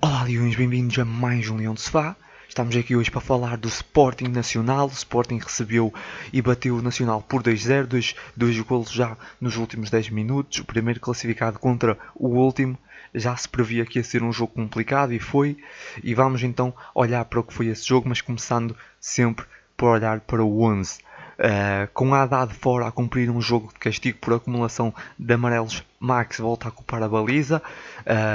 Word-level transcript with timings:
Olá 0.00 0.22
Leões, 0.22 0.54
bem-vindos 0.54 0.96
a 1.00 1.04
mais 1.04 1.50
um 1.50 1.56
Leão 1.56 1.74
de 1.74 1.80
Sofá. 1.80 2.14
Estamos 2.48 2.76
aqui 2.76 2.94
hoje 2.94 3.10
para 3.10 3.20
falar 3.20 3.56
do 3.56 3.66
Sporting 3.66 4.28
Nacional. 4.28 4.86
O 4.86 4.92
Sporting 4.92 5.38
recebeu 5.38 5.92
e 6.32 6.40
bateu 6.40 6.76
o 6.76 6.82
Nacional 6.82 7.20
por 7.20 7.42
2-0, 7.42 7.86
dois, 7.86 8.14
dois 8.36 8.56
golos 8.60 8.92
já 8.92 9.16
nos 9.40 9.56
últimos 9.56 9.90
10 9.90 10.10
minutos. 10.10 10.60
O 10.60 10.64
primeiro 10.64 11.00
classificado 11.00 11.58
contra 11.58 11.98
o 12.14 12.28
último. 12.28 12.78
Já 13.12 13.36
se 13.36 13.48
previa 13.48 13.84
que 13.84 13.98
ia 13.98 14.04
ser 14.04 14.22
um 14.22 14.32
jogo 14.32 14.52
complicado 14.52 15.12
e 15.12 15.18
foi. 15.18 15.56
E 16.04 16.14
vamos 16.14 16.44
então 16.44 16.72
olhar 16.94 17.24
para 17.24 17.40
o 17.40 17.42
que 17.42 17.52
foi 17.52 17.66
esse 17.66 17.86
jogo, 17.86 18.08
mas 18.08 18.20
começando 18.20 18.76
sempre 19.00 19.46
por 19.76 19.88
olhar 19.88 20.20
para 20.20 20.44
o 20.44 20.62
11. 20.62 21.00
Uh, 21.38 21.88
com 21.92 22.14
a 22.14 22.22
Haddad 22.22 22.52
fora 22.54 22.86
a 22.86 22.92
cumprir 22.92 23.30
um 23.30 23.40
jogo 23.40 23.68
de 23.68 23.78
castigo 23.78 24.18
por 24.18 24.34
acumulação 24.34 24.92
de 25.16 25.32
amarelos, 25.34 25.84
Max 26.00 26.38
volta 26.38 26.66
a 26.66 26.70
ocupar 26.70 27.02
a 27.02 27.08
baliza. 27.08 27.62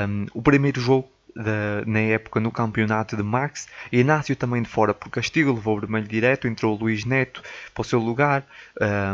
Um, 0.09 0.25
o 0.33 0.41
primeiro 0.41 0.79
jogo 0.79 1.12
de, 1.35 1.89
na 1.89 1.99
época 1.99 2.39
no 2.39 2.51
campeonato 2.51 3.15
de 3.15 3.23
Max. 3.23 3.67
Inácio 3.91 4.35
também 4.35 4.61
de 4.61 4.69
fora 4.69 4.93
por 4.93 5.09
castigo, 5.09 5.53
levou 5.53 5.77
o 5.77 5.79
vermelho 5.81 6.07
direto. 6.07 6.47
Entrou 6.47 6.75
o 6.75 6.79
Luís 6.79 7.05
Neto 7.05 7.41
para 7.73 7.81
o 7.81 7.85
seu 7.85 7.99
lugar, 7.99 8.45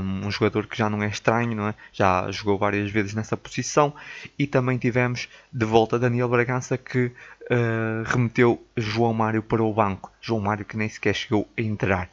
um, 0.03 0.29
jogador 0.31 0.67
que 0.67 0.77
já 0.77 0.89
não 0.89 1.01
é 1.01 1.07
estranho, 1.07 1.55
não 1.55 1.67
é? 1.69 1.75
já 1.91 2.29
jogou 2.31 2.57
várias 2.57 2.91
vezes 2.91 3.13
nessa 3.13 3.37
posição. 3.37 3.93
E 4.37 4.45
também 4.45 4.77
tivemos 4.77 5.27
de 5.51 5.65
volta 5.65 5.97
Daniel 5.97 6.29
Bragança 6.29 6.77
que 6.77 7.05
uh, 7.05 8.03
remeteu 8.05 8.63
João 8.75 9.13
Mário 9.13 9.41
para 9.41 9.63
o 9.63 9.73
banco. 9.73 10.11
João 10.21 10.41
Mário 10.41 10.65
que 10.65 10.77
nem 10.77 10.89
sequer 10.89 11.13
chegou 11.13 11.47
a 11.57 11.61
entrar. 11.61 12.09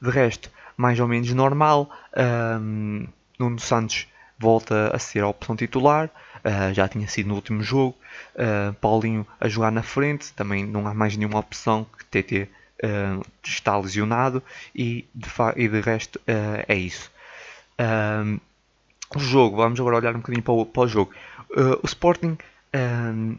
De 0.00 0.10
resto, 0.10 0.50
mais 0.76 1.00
ou 1.00 1.08
menos 1.08 1.32
normal. 1.34 1.90
Um, 2.16 3.06
Nuno 3.38 3.58
Santos 3.60 4.08
volta 4.38 4.94
a 4.94 4.98
ser 4.98 5.22
a 5.22 5.28
opção 5.28 5.56
titular, 5.56 6.10
uh, 6.44 6.72
já 6.72 6.88
tinha 6.88 7.06
sido 7.08 7.28
no 7.28 7.34
último 7.34 7.62
jogo. 7.62 7.96
Uh, 8.34 8.72
Paulinho 8.74 9.26
a 9.40 9.48
jogar 9.48 9.70
na 9.70 9.82
frente, 9.82 10.32
também 10.32 10.66
não 10.66 10.86
há 10.86 10.94
mais 10.94 11.16
nenhuma 11.16 11.38
opção 11.38 11.86
que 11.98 12.04
TT 12.04 12.48
uh, 12.84 13.26
está 13.44 13.76
lesionado 13.76 14.42
e 14.74 15.06
de, 15.14 15.28
e 15.56 15.68
de 15.68 15.80
resto 15.80 16.20
é 16.26 16.74
isso. 16.74 17.10
o 19.14 19.18
jogo, 19.18 19.56
vamos 19.56 19.80
agora 19.80 19.96
olhar 19.96 20.14
um 20.14 20.18
bocadinho 20.18 20.42
para 20.42 20.54
o, 20.54 20.66
para 20.66 20.82
o 20.82 20.88
jogo. 20.88 21.12
o 21.82 21.86
Sporting 21.86 22.36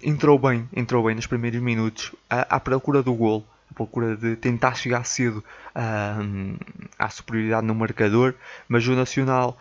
entrou 0.02 0.40
bem, 0.40 0.68
entrou 0.76 1.04
bem 1.04 1.16
nos 1.16 1.28
primeiros 1.28 1.62
minutos 1.62 2.14
à, 2.30 2.56
à 2.56 2.60
procura 2.60 3.04
do 3.04 3.14
gol 3.14 3.46
à 3.70 3.74
procura 3.74 4.16
de 4.16 4.36
tentar 4.36 4.76
chegar 4.76 5.06
cedo 5.06 5.44
um, 5.76 6.58
à 6.98 7.10
superioridade 7.10 7.66
no 7.66 7.76
marcador, 7.76 8.34
mas 8.68 8.88
o 8.88 8.96
Nacional 8.96 9.58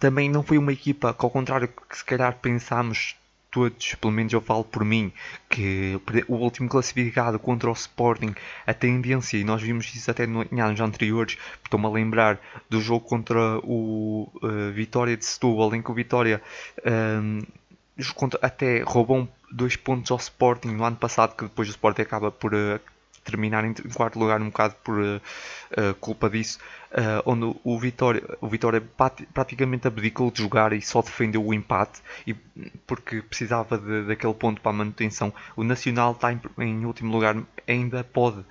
também 0.00 0.28
não 0.28 0.42
foi 0.42 0.58
uma 0.58 0.72
equipa 0.72 1.14
que, 1.14 1.24
ao 1.24 1.30
contrário 1.30 1.68
que 1.68 1.96
se 1.96 2.04
calhar 2.04 2.36
pensámos 2.40 3.16
todos, 3.50 3.94
pelo 3.94 4.12
menos 4.12 4.32
eu 4.32 4.40
falo 4.40 4.64
por 4.64 4.84
mim, 4.84 5.12
que 5.48 6.00
o 6.28 6.34
último 6.36 6.68
classificado 6.68 7.38
contra 7.38 7.68
o 7.70 7.72
Sporting, 7.72 8.34
a 8.66 8.74
tendência, 8.74 9.36
e 9.38 9.44
nós 9.44 9.62
vimos 9.62 9.94
isso 9.94 10.10
até 10.10 10.24
em 10.24 10.60
anos 10.60 10.80
anteriores, 10.80 11.36
estou-me 11.64 11.86
a 11.86 11.90
lembrar 11.90 12.40
do 12.68 12.80
jogo 12.80 13.04
contra 13.06 13.58
o 13.62 14.30
uh, 14.42 14.72
Vitória 14.72 15.16
de 15.16 15.24
Setúbal, 15.24 15.74
em 15.74 15.82
que 15.82 15.90
o 15.90 15.94
Vitória 15.94 16.42
um, 17.22 17.40
até 18.42 18.82
roubou 18.82 19.28
dois 19.50 19.76
pontos 19.76 20.10
ao 20.10 20.18
Sporting 20.18 20.68
no 20.68 20.84
ano 20.84 20.96
passado, 20.96 21.34
que 21.34 21.44
depois 21.44 21.68
o 21.68 21.72
Sporting 21.72 22.02
acaba 22.02 22.30
por 22.30 22.54
uh, 22.54 22.80
terminar 23.28 23.64
em 23.64 23.74
quarto 23.94 24.18
lugar 24.18 24.40
um 24.40 24.46
bocado 24.46 24.74
por 24.82 24.98
uh, 24.98 25.16
uh, 25.16 25.94
culpa 26.00 26.30
disso, 26.30 26.58
uh, 26.92 27.22
onde 27.26 27.54
o 27.62 27.78
Vitória, 27.78 28.22
o 28.40 28.48
Vitória 28.48 28.82
praticamente 29.34 29.86
abdicou 29.86 30.30
de 30.30 30.42
jogar 30.42 30.72
e 30.72 30.80
só 30.80 31.02
defendeu 31.02 31.44
o 31.44 31.52
empate 31.52 32.00
e, 32.26 32.34
porque 32.86 33.20
precisava 33.20 33.76
de, 33.76 34.04
daquele 34.06 34.32
ponto 34.34 34.60
para 34.60 34.70
a 34.70 34.74
manutenção. 34.74 35.32
O 35.54 35.62
Nacional 35.62 36.12
está 36.12 36.32
em, 36.32 36.40
em 36.58 36.84
último 36.86 37.12
lugar, 37.12 37.36
ainda 37.66 38.02
pode 38.02 38.44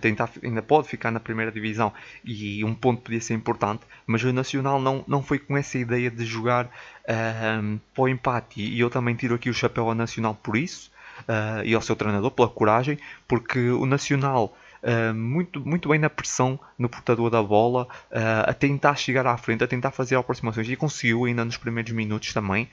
tentar, 0.00 0.30
ainda 0.42 0.62
pode 0.62 0.88
ficar 0.88 1.10
na 1.10 1.20
primeira 1.20 1.52
divisão 1.52 1.92
e 2.24 2.64
um 2.64 2.74
ponto 2.74 3.02
podia 3.02 3.20
ser 3.20 3.34
importante, 3.34 3.82
mas 4.06 4.22
o 4.24 4.32
Nacional 4.32 4.80
não, 4.80 5.04
não 5.06 5.22
foi 5.22 5.38
com 5.38 5.56
essa 5.56 5.78
ideia 5.78 6.10
de 6.10 6.24
jogar 6.24 6.68
para 7.04 8.02
o 8.02 8.08
empate 8.08 8.60
e 8.60 8.80
eu 8.80 8.90
também 8.90 9.14
tiro 9.14 9.34
aqui 9.34 9.48
o 9.48 9.54
chapéu 9.54 9.88
ao 9.88 9.94
Nacional 9.94 10.34
por 10.34 10.56
isso 10.56 10.90
uh, 11.20 11.64
e 11.64 11.74
ao 11.74 11.82
seu 11.82 11.96
treinador 11.96 12.30
pela 12.30 12.48
coragem, 12.48 12.98
porque 13.26 13.70
o 13.70 13.86
Nacional 13.86 14.54
Uh, 14.84 15.14
muito, 15.14 15.66
muito 15.66 15.88
bem 15.88 15.98
na 15.98 16.10
pressão 16.10 16.60
no 16.78 16.90
portador 16.90 17.30
da 17.30 17.42
bola, 17.42 17.84
uh, 18.10 18.44
a 18.50 18.52
tentar 18.52 18.94
chegar 18.96 19.26
à 19.26 19.34
frente, 19.34 19.64
a 19.64 19.66
tentar 19.66 19.90
fazer 19.92 20.14
aproximações 20.14 20.68
e 20.68 20.76
conseguiu 20.76 21.24
ainda 21.24 21.42
nos 21.42 21.56
primeiros 21.56 21.90
minutos 21.92 22.34
também. 22.34 22.68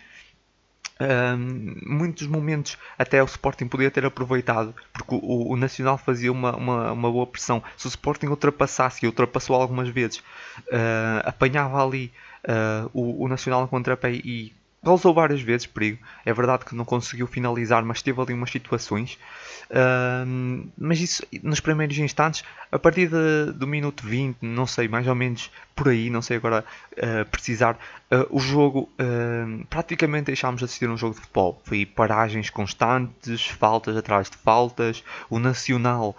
Uh, 1.00 1.38
muitos 1.88 2.28
momentos 2.28 2.78
até 3.00 3.24
o 3.24 3.25
Sporting 3.25 3.69
podia 3.69 3.90
ter 3.90 4.06
aproveitado 4.06 4.75
porque 4.91 5.16
o, 5.16 5.53
o 5.53 5.56
Nacional 5.56 5.97
fazia 5.97 6.34
uma, 6.34 6.53
uma, 6.53 6.91
uma, 6.91 7.09
boa 7.09 7.25
pressão. 7.25 7.63
Se 7.78 7.88
o 7.88 7.90
Sporting 7.90 8.28
ultrapassasse 8.28 9.06
e 9.06 9.08
ultrapassou 9.08 9.56
algumas 9.56 9.88
vezes, 9.88 10.22
apanhava 11.23 11.81
ali 11.81 12.12
o, 12.94 13.23
o 13.23 13.28
Nacional 13.29 13.69
contra 13.69 13.96
pé 13.96 14.12
e 14.12 14.53
causou 14.84 15.14
várias 15.14 15.42
vezes 15.42 15.68
perigo. 15.68 16.00
É 16.25 16.34
verdade 16.34 16.66
que 16.66 16.75
não 16.75 16.84
conseguiu 16.84 17.28
finalizar, 17.28 17.84
mas 17.84 18.02
teve 18.02 18.19
ali 18.19 18.34
umas 18.34 18.50
situações. 18.50 19.18
Uh, 19.69 20.69
mas 20.78 21.00
isso 21.00 21.24
nos 21.44 21.59
primeiros 21.59 21.97
instantes, 21.97 22.44
a 22.72 22.80
partir 22.80 23.08
de, 23.08 23.53
do 23.53 23.68
minuto 23.68 24.06
20, 24.06 24.38
não 24.41 24.66
sei, 24.66 24.88
mais 24.88 25.08
ou 25.08 25.16
menos 25.16 25.52
por 25.75 25.90
aí, 25.90 26.09
não 26.09 26.22
sei 26.22 26.38
agora 26.38 26.66
uh, 26.94 27.25
precisar, 27.30 27.78
uh, 28.12 28.28
o 28.30 28.40
jogo 28.40 28.90
praticamente 29.70 30.25
deixámos 30.25 30.59
de 30.59 30.66
assistir 30.66 30.90
um 30.90 30.97
jogo 30.97 31.16
de 31.16 31.22
futebol. 31.22 31.62
Foi 31.64 31.86
paragens 31.86 32.50
constantes, 32.50 33.46
faltas 33.46 33.96
atrás 33.96 34.30
de 34.30 34.38
faltas. 34.38 35.03
O 35.30 35.40
Nacional 35.40 36.16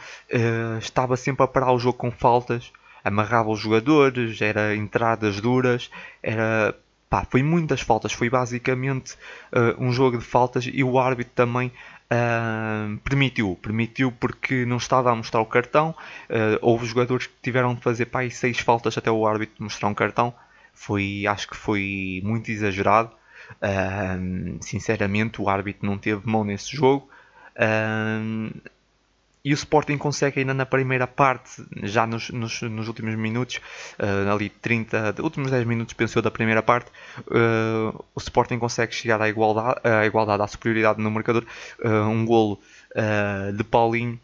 estava 0.80 1.16
sempre 1.16 1.44
a 1.44 1.46
parar 1.46 1.72
o 1.72 1.78
jogo 1.78 1.98
com 1.98 2.10
faltas 2.10 2.72
amarrava 3.04 3.50
os 3.50 3.58
jogadores, 3.58 4.40
era 4.40 4.76
entradas 4.76 5.40
duras, 5.40 5.90
era 6.22 6.72
Pá, 7.12 7.26
foi 7.28 7.42
muitas 7.42 7.82
faltas, 7.82 8.14
foi 8.14 8.30
basicamente 8.30 9.16
uh, 9.52 9.76
um 9.78 9.92
jogo 9.92 10.16
de 10.16 10.24
faltas 10.24 10.64
e 10.64 10.82
o 10.82 10.98
árbitro 10.98 11.34
também 11.34 11.70
uh, 12.10 12.96
permitiu, 13.04 13.54
permitiu 13.60 14.10
porque 14.10 14.64
não 14.64 14.78
estava 14.78 15.10
a 15.10 15.14
mostrar 15.14 15.42
o 15.42 15.44
cartão. 15.44 15.94
Uh, 16.30 16.56
houve 16.62 16.86
jogadores 16.86 17.26
que 17.26 17.34
tiveram 17.42 17.74
de 17.74 17.82
fazer 17.82 18.06
pá, 18.06 18.26
seis 18.30 18.60
faltas 18.60 18.96
até 18.96 19.10
o 19.10 19.26
árbitro 19.26 19.62
mostrar 19.62 19.88
um 19.88 19.94
cartão. 19.94 20.32
Foi, 20.72 21.26
acho 21.26 21.48
que 21.48 21.54
foi 21.54 22.22
muito 22.24 22.50
exagerado. 22.50 23.10
sinceramente, 24.62 25.42
o 25.42 25.50
árbitro 25.50 25.84
não 25.84 25.98
teve 25.98 26.26
mão 26.26 26.44
nesse 26.44 26.74
jogo. 26.74 27.10
E 29.44 29.53
o 29.53 29.54
Sporting 29.54 29.98
consegue 29.98 30.38
ainda 30.38 30.54
na 30.54 30.64
primeira 30.64 31.04
parte, 31.04 31.64
já 31.82 32.06
nos, 32.06 32.30
nos, 32.30 32.62
nos 32.62 32.86
últimos 32.86 33.16
minutos, 33.16 33.60
uh, 33.98 34.30
ali 34.32 34.48
30, 34.48 35.16
últimos 35.20 35.50
10 35.50 35.66
minutos 35.66 35.94
pensou 35.94 36.22
da 36.22 36.30
primeira 36.30 36.62
parte, 36.62 36.92
uh, 37.26 38.04
o 38.14 38.20
Sporting 38.20 38.60
consegue 38.60 38.94
chegar 38.94 39.20
à 39.20 39.28
igualdade, 39.28 39.81
à, 39.82 40.06
igualdade, 40.06 40.44
à 40.44 40.47
superioridade 40.47 41.02
no 41.02 41.10
marcador, 41.10 41.44
uh, 41.84 42.08
um 42.08 42.25
golo 42.25 42.60
de 43.56 43.64
Paulinho, 43.64 44.20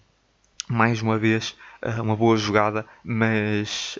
mais 0.68 1.00
uma 1.00 1.16
vez 1.16 1.56
uma 2.02 2.14
boa 2.14 2.36
jogada, 2.36 2.84
mas 3.02 3.98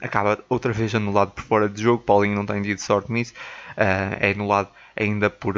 acaba 0.00 0.42
outra 0.48 0.72
vez 0.72 0.92
anulado 0.96 1.30
por 1.30 1.44
fora 1.44 1.68
de 1.68 1.80
jogo, 1.80 2.02
Paulinho 2.02 2.34
não 2.34 2.44
tem 2.44 2.60
tido 2.60 2.80
sorte 2.80 3.12
nisso, 3.12 3.34
é 3.76 4.32
anulado 4.32 4.68
ainda 4.96 5.30
por 5.30 5.54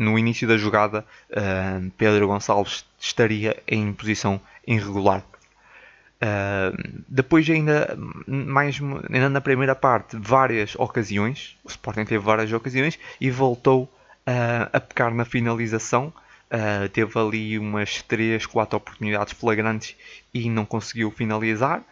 no 0.00 0.18
início 0.18 0.48
da 0.48 0.56
jogada, 0.56 1.04
uh, 1.30 1.90
Pedro 1.98 2.26
Gonçalves 2.26 2.86
estaria 2.98 3.62
em 3.68 3.92
posição 3.92 4.40
irregular. 4.66 5.22
Uh, 6.22 7.02
depois 7.06 7.48
ainda 7.48 7.96
mais 8.26 8.78
ainda 9.10 9.30
na 9.30 9.40
primeira 9.40 9.74
parte 9.74 10.18
várias 10.18 10.74
ocasiões 10.76 11.56
o 11.64 11.68
Sporting 11.68 12.04
teve 12.04 12.22
várias 12.22 12.52
ocasiões 12.52 12.98
e 13.18 13.30
voltou 13.30 13.84
uh, 13.84 14.68
a 14.70 14.78
pecar 14.78 15.14
na 15.14 15.24
finalização 15.24 16.12
uh, 16.50 16.86
teve 16.90 17.18
ali 17.18 17.58
umas 17.58 18.02
3, 18.02 18.44
4 18.44 18.76
oportunidades 18.76 19.32
flagrantes 19.32 19.96
e 20.34 20.50
não 20.50 20.66
conseguiu 20.66 21.10
finalizar 21.10 21.82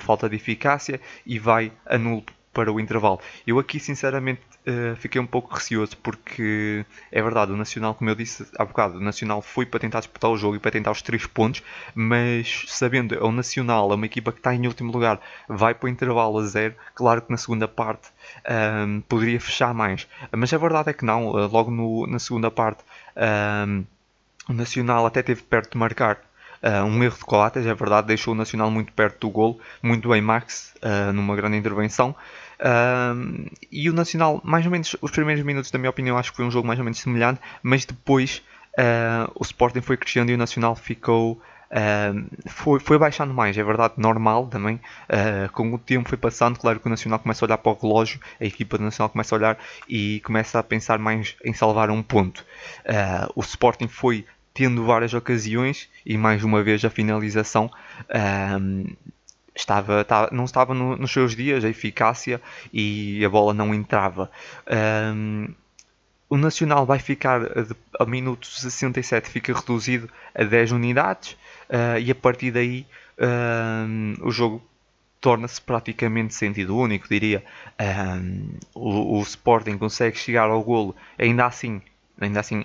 falta 0.00 0.28
de 0.28 0.36
eficácia 0.36 1.00
e 1.24 1.38
vai 1.38 1.72
a 1.86 1.96
nulo 1.96 2.24
para 2.54 2.72
o 2.72 2.78
intervalo. 2.80 3.20
Eu 3.46 3.58
aqui 3.58 3.80
sinceramente 3.80 4.40
uh, 4.66 4.96
fiquei 4.96 5.20
um 5.20 5.26
pouco 5.26 5.52
receoso 5.52 5.96
porque 5.98 6.86
é 7.10 7.20
verdade, 7.20 7.52
o 7.52 7.56
Nacional, 7.56 7.94
como 7.94 8.08
eu 8.08 8.14
disse 8.14 8.46
há 8.56 8.64
bocado, 8.64 8.98
o 8.98 9.00
Nacional 9.00 9.42
foi 9.42 9.66
para 9.66 9.80
tentar 9.80 9.98
disputar 9.98 10.30
o 10.30 10.36
jogo 10.36 10.56
e 10.56 10.58
para 10.60 10.70
tentar 10.70 10.92
os 10.92 11.02
3 11.02 11.26
pontos, 11.26 11.62
mas 11.94 12.64
sabendo 12.68 13.14
é 13.14 13.22
o 13.22 13.32
Nacional, 13.32 13.90
é 13.92 13.94
uma 13.96 14.06
equipa 14.06 14.32
que 14.32 14.38
está 14.38 14.54
em 14.54 14.66
último 14.66 14.92
lugar, 14.92 15.20
vai 15.48 15.74
para 15.74 15.86
o 15.86 15.88
intervalo 15.88 16.38
a 16.38 16.44
zero, 16.44 16.74
claro 16.94 17.20
que 17.20 17.30
na 17.30 17.36
segunda 17.36 17.66
parte 17.66 18.08
um, 18.48 18.52
ehm, 18.52 19.00
poderia 19.02 19.40
fechar 19.40 19.74
mais, 19.74 20.06
mas 20.32 20.52
a 20.52 20.58
verdade 20.58 20.90
é 20.90 20.92
que 20.92 21.04
não, 21.04 21.30
uh, 21.30 21.48
logo 21.48 21.70
no, 21.70 22.06
na 22.06 22.18
segunda 22.18 22.50
parte 22.50 22.84
um, 23.16 23.20
ehm, 23.20 23.84
o 24.48 24.52
Nacional 24.52 25.06
até 25.06 25.22
teve 25.22 25.42
perto 25.42 25.72
de 25.72 25.78
marcar. 25.78 26.18
Uh, 26.62 26.82
um 26.82 27.04
erro 27.04 27.18
de 27.18 27.24
Coates, 27.24 27.66
é 27.66 27.74
verdade, 27.74 28.06
deixou 28.06 28.32
o 28.32 28.36
Nacional 28.36 28.70
muito 28.70 28.90
perto 28.94 29.20
do 29.20 29.30
gol, 29.30 29.60
muito 29.82 30.08
bem 30.08 30.22
Max, 30.22 30.74
uh, 30.82 31.12
numa 31.12 31.36
grande 31.36 31.58
intervenção. 31.58 32.16
Uh, 32.60 33.50
e 33.70 33.88
o 33.90 33.92
Nacional, 33.92 34.40
mais 34.44 34.64
ou 34.64 34.72
menos, 34.72 34.96
os 35.00 35.10
primeiros 35.10 35.44
minutos, 35.44 35.70
da 35.70 35.78
minha 35.78 35.90
opinião, 35.90 36.16
acho 36.16 36.30
que 36.30 36.36
foi 36.36 36.44
um 36.44 36.50
jogo 36.50 36.66
mais 36.66 36.78
ou 36.78 36.84
menos 36.84 36.98
semelhante, 36.98 37.40
mas 37.62 37.84
depois 37.84 38.42
uh, 38.78 39.30
o 39.34 39.42
Sporting 39.42 39.80
foi 39.80 39.96
crescendo 39.96 40.30
e 40.30 40.34
o 40.34 40.38
Nacional 40.38 40.74
ficou 40.74 41.40
Uh, 41.74 42.30
foi, 42.46 42.78
foi 42.78 42.96
baixando 42.96 43.34
mais, 43.34 43.58
é 43.58 43.64
verdade, 43.64 43.94
normal 43.96 44.46
também. 44.46 44.76
Uh, 45.08 45.50
com 45.52 45.74
o 45.74 45.78
tempo 45.78 46.08
foi 46.08 46.16
passando, 46.16 46.56
claro 46.56 46.78
que 46.78 46.86
o 46.86 46.90
Nacional 46.90 47.18
começa 47.18 47.44
a 47.44 47.46
olhar 47.46 47.58
para 47.58 47.72
o 47.72 47.74
relógio, 47.74 48.20
a 48.40 48.44
equipa 48.44 48.78
do 48.78 48.84
Nacional 48.84 49.08
começa 49.10 49.34
a 49.34 49.38
olhar 49.38 49.58
e 49.88 50.20
começa 50.20 50.60
a 50.60 50.62
pensar 50.62 51.00
mais 51.00 51.34
em 51.44 51.52
salvar 51.52 51.90
um 51.90 52.00
ponto. 52.00 52.46
Uh, 52.84 53.32
o 53.34 53.40
Sporting 53.40 53.88
foi 53.88 54.24
tendo 54.52 54.84
várias 54.84 55.14
ocasiões 55.14 55.88
e 56.06 56.16
mais 56.16 56.44
uma 56.44 56.62
vez 56.62 56.84
a 56.84 56.90
finalização 56.90 57.68
estava, 59.54 60.00
estava, 60.00 60.28
não 60.32 60.44
estava 60.44 60.74
no, 60.74 60.96
nos 60.96 61.12
seus 61.12 61.36
dias, 61.36 61.64
a 61.64 61.68
eficácia 61.68 62.40
e 62.72 63.24
a 63.24 63.28
bola 63.28 63.54
não 63.54 63.74
entrava. 63.74 64.30
o 66.28 66.36
Nacional 66.36 66.84
vai 66.84 66.98
ficar 66.98 67.42
a, 67.98 68.04
minuto 68.04 68.46
67 68.46 69.30
fica 69.30 69.52
reduzido 69.54 70.10
a 70.34 70.42
10 70.42 70.72
unidades 70.72 71.36
uh, 71.70 71.98
e 72.00 72.10
a 72.10 72.14
partir 72.14 72.50
daí 72.50 72.86
uh, 73.18 74.26
o 74.26 74.30
jogo 74.30 74.62
torna-se 75.20 75.60
praticamente 75.60 76.34
sentido 76.34 76.76
único, 76.76 77.08
diria. 77.08 77.42
Uh, 77.80 78.58
o, 78.74 79.18
o, 79.18 79.22
Sporting 79.22 79.78
consegue 79.78 80.18
chegar 80.18 80.50
ao 80.50 80.62
golo, 80.62 80.94
ainda 81.18 81.46
assim, 81.46 81.80
ainda 82.20 82.40
assim 82.40 82.64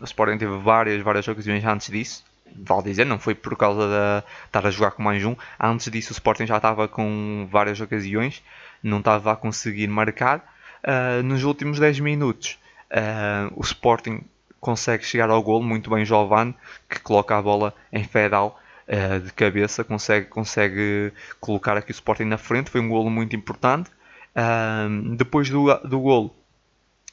o 0.00 0.04
Sporting 0.04 0.38
teve 0.38 0.56
várias, 0.58 1.00
várias 1.02 1.28
ocasiões 1.28 1.64
antes 1.64 1.90
disso. 1.90 2.24
Vale 2.56 2.82
dizer, 2.84 3.04
não 3.04 3.18
foi 3.18 3.34
por 3.34 3.56
causa 3.56 3.82
de 3.82 4.46
estar 4.46 4.66
a 4.66 4.70
jogar 4.70 4.92
com 4.92 5.02
mais 5.02 5.24
um. 5.24 5.34
Antes 5.58 5.90
disso, 5.90 6.10
o 6.10 6.12
Sporting 6.12 6.46
já 6.46 6.56
estava 6.56 6.88
com 6.88 7.48
várias 7.50 7.80
ocasiões, 7.80 8.42
não 8.82 8.98
estava 8.98 9.32
a 9.32 9.36
conseguir 9.36 9.88
marcar. 9.88 10.44
nos 11.24 11.44
últimos 11.44 11.78
10 11.78 12.00
minutos, 12.00 12.58
o 13.54 13.62
Sporting 13.62 14.20
consegue 14.62 15.04
chegar 15.04 15.28
ao 15.28 15.42
golo, 15.42 15.64
muito 15.64 15.90
bem 15.90 16.04
Jovan, 16.04 16.54
que 16.88 17.00
coloca 17.00 17.36
a 17.36 17.42
bola 17.42 17.74
em 17.92 18.04
Fedal 18.04 18.60
uh, 18.86 19.20
de 19.20 19.32
cabeça, 19.32 19.82
consegue, 19.82 20.26
consegue 20.26 21.12
colocar 21.40 21.76
aqui 21.76 21.90
o 21.90 21.92
Sporting 21.92 22.24
na 22.24 22.38
frente, 22.38 22.70
foi 22.70 22.80
um 22.80 22.88
golo 22.88 23.10
muito 23.10 23.34
importante. 23.34 23.90
Uh, 24.36 25.16
depois 25.16 25.50
do, 25.50 25.74
do 25.78 25.98
golo, 25.98 26.32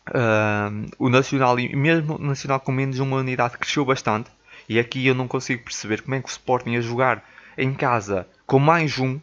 uh, 0.09 0.89
o 0.99 1.09
Nacional, 1.09 1.55
mesmo 1.55 2.17
o 2.17 2.23
Nacional 2.23 2.59
com 2.59 2.71
menos 2.71 2.99
uma 2.99 3.17
unidade, 3.17 3.57
cresceu 3.57 3.83
bastante. 3.83 4.29
E 4.69 4.79
aqui 4.79 5.07
eu 5.07 5.15
não 5.15 5.27
consigo 5.27 5.63
perceber 5.63 6.03
como 6.03 6.15
é 6.15 6.21
que 6.21 6.27
o 6.27 6.31
Sporting 6.31 6.75
a 6.75 6.81
jogar 6.81 7.27
em 7.57 7.73
casa 7.73 8.27
com 8.45 8.59
mais 8.59 8.99
um, 8.99 9.19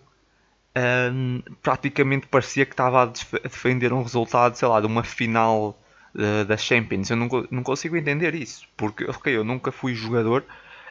praticamente 1.62 2.26
parecia 2.26 2.66
que 2.66 2.72
estava 2.72 3.04
a 3.04 3.06
defender 3.06 3.92
um 3.92 4.02
resultado, 4.02 4.56
sei 4.56 4.68
lá, 4.68 4.80
de 4.80 4.86
uma 4.86 5.02
final 5.02 5.78
da 6.46 6.56
Champions. 6.56 7.10
Eu 7.10 7.16
não, 7.16 7.28
não 7.50 7.62
consigo 7.62 7.96
entender 7.96 8.34
isso, 8.34 8.66
porque 8.76 9.04
ok, 9.08 9.36
eu 9.36 9.44
nunca 9.44 9.70
fui 9.70 9.94
jogador, 9.94 10.42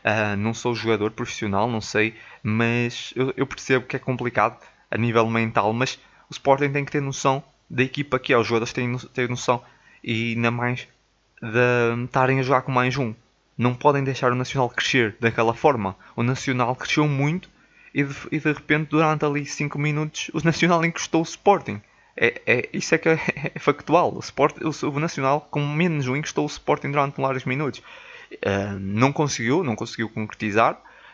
uh, 0.04 0.36
não 0.38 0.54
sou 0.54 0.74
jogador 0.76 1.12
profissional, 1.12 1.70
não 1.70 1.82
sei, 1.82 2.16
mas 2.42 3.14
eu, 3.16 3.34
eu, 3.36 3.46
percebo 3.46 3.86
que 3.86 3.96
é 3.96 4.00
complicado 4.00 4.60
a 4.90 4.98
nível 4.98 5.30
mental, 5.30 5.74
mas 5.74 6.00
o 6.30 6.34
Sporting 6.34 6.72
tem 6.72 6.86
que 6.86 6.92
ter 6.92 7.02
noção 7.02 7.44
da 7.70 7.84
equipa 7.84 8.20
que 8.20 8.32
é, 8.32 8.38
os 8.38 8.48
jogadores 8.48 8.74
têm 8.74 8.96
ter 9.14 9.28
noção 9.28 9.62
e 10.04 10.34
ainda 10.36 10.52
mais 10.52 10.88
de 11.42 12.06
estarem 12.06 12.40
a 12.40 12.44
jogar 12.44 12.62
com 12.62 12.72
mais 12.72 12.96
um. 12.98 13.14
Não 13.58 13.74
podem 13.74 14.04
deixar 14.04 14.32
o 14.32 14.36
Nacional 14.36 14.70
crescer 14.70 15.16
daquela 15.20 15.54
forma. 15.54 15.96
O 16.16 16.24
Nacional 16.24 16.76
cresceu 16.76 17.08
muito 17.08 17.50
e 17.94 18.04
de, 18.04 18.16
e 18.30 18.40
de 18.40 18.52
repente, 18.52 18.90
durante 18.90 19.24
ali 19.24 19.46
5 19.46 19.80
minutos, 19.80 20.30
o 20.34 20.44
Nacional 20.44 20.84
encostou 20.84 21.22
o 21.22 21.24
Sporting. 21.24 21.82
É, 22.18 22.42
é, 22.46 22.70
isso 22.74 22.94
é 22.94 22.98
que 22.98 23.08
é, 23.08 23.20
é 23.56 23.60
factual. 23.60 24.14
O, 24.14 24.20
Sport, 24.20 24.58
o, 24.62 24.88
o, 24.88 25.00
Nacional, 25.00 25.48
com 25.50 25.66
menos 25.66 26.08
um, 26.08 26.16
encostou 26.16 26.44
o 26.44 26.48
Sporting 26.48 26.92
durante 26.92 27.22
vários 27.22 27.46
minutos. 27.46 27.82
Uh, 28.34 28.78
não 28.80 29.14
conseguiu, 29.14 29.64
não 29.64 29.78
conseguiu 29.78 30.10
concretizar 30.10 30.74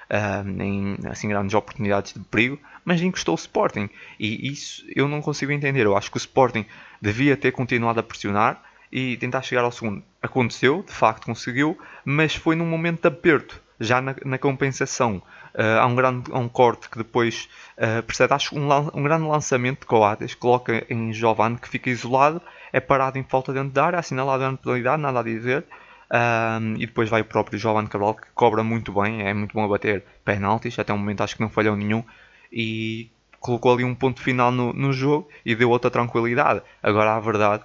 uh, 0.09 0.43
nem 0.43 0.97
assim 1.05 1.27
grandes 1.27 1.53
oportunidades 1.53 2.13
de 2.13 2.19
perigo, 2.19 2.59
mas 2.83 3.01
encostou 3.01 3.35
o 3.35 3.37
Sporting. 3.37 3.87
E 4.19 4.51
isso 4.51 4.83
eu 4.95 5.07
não 5.07 5.21
consigo 5.21 5.51
entender. 5.51 5.85
Eu 5.85 5.95
acho 5.95 6.09
que 6.09 6.17
o 6.17 6.19
Sporting 6.19 6.65
devia 6.99 7.37
ter 7.37 7.51
continuado 7.51 7.99
a 7.99 8.03
pressionar 8.03 8.63
e 8.91 9.17
tentar 9.17 9.41
chegar 9.41 9.63
ao 9.63 9.71
segundo. 9.71 10.03
Aconteceu, 10.21 10.83
de 10.85 10.91
facto 10.91 11.25
conseguiu, 11.25 11.77
mas 12.03 12.35
foi 12.35 12.55
num 12.55 12.65
momento 12.65 13.01
de 13.01 13.07
aperto, 13.07 13.61
já 13.79 14.01
na, 14.01 14.15
na 14.25 14.37
compensação. 14.37 15.21
Uh, 15.53 15.79
há, 15.81 15.85
um 15.85 15.95
grande, 15.95 16.31
um 16.31 16.47
corte 16.47 16.89
que 16.89 16.97
depois 16.97 17.49
uh, 17.77 18.03
precede, 18.03 18.33
acho, 18.33 18.55
um, 18.57 18.69
um 18.93 19.03
grande 19.03 19.25
lançamento 19.25 19.81
de 19.81 19.85
Coates, 19.85 20.33
coloca 20.33 20.85
em 20.89 21.11
Giovanni 21.13 21.57
que 21.57 21.69
fica 21.69 21.89
isolado, 21.89 22.41
é 22.71 22.79
parado 22.79 23.17
em 23.17 23.23
falta 23.23 23.51
dentro 23.51 23.71
da 23.71 23.85
área, 23.85 23.99
assinalado 23.99 24.43
a 24.43 24.53
penalidade, 24.53 25.01
nada 25.01 25.19
a 25.19 25.23
dizer. 25.23 25.65
Um, 26.13 26.75
e 26.75 26.85
depois 26.85 27.09
vai 27.09 27.21
o 27.21 27.25
próprio 27.25 27.57
Giovanni 27.57 27.87
Cabral 27.87 28.15
que 28.15 28.27
cobra 28.35 28.61
muito 28.63 28.91
bem, 28.91 29.25
é 29.25 29.33
muito 29.33 29.53
bom 29.53 29.63
a 29.63 29.67
bater 29.67 30.03
penaltis, 30.25 30.77
até 30.77 30.91
o 30.91 30.97
momento 30.97 31.21
acho 31.21 31.37
que 31.37 31.41
não 31.41 31.49
falhou 31.49 31.73
nenhum 31.73 32.03
e 32.51 33.09
colocou 33.39 33.73
ali 33.73 33.85
um 33.85 33.95
ponto 33.95 34.21
final 34.21 34.51
no, 34.51 34.73
no 34.73 34.91
jogo 34.91 35.29
e 35.45 35.55
deu 35.55 35.69
outra 35.69 35.89
tranquilidade. 35.89 36.61
Agora 36.83 37.15
a 37.15 37.19
verdade 37.21 37.63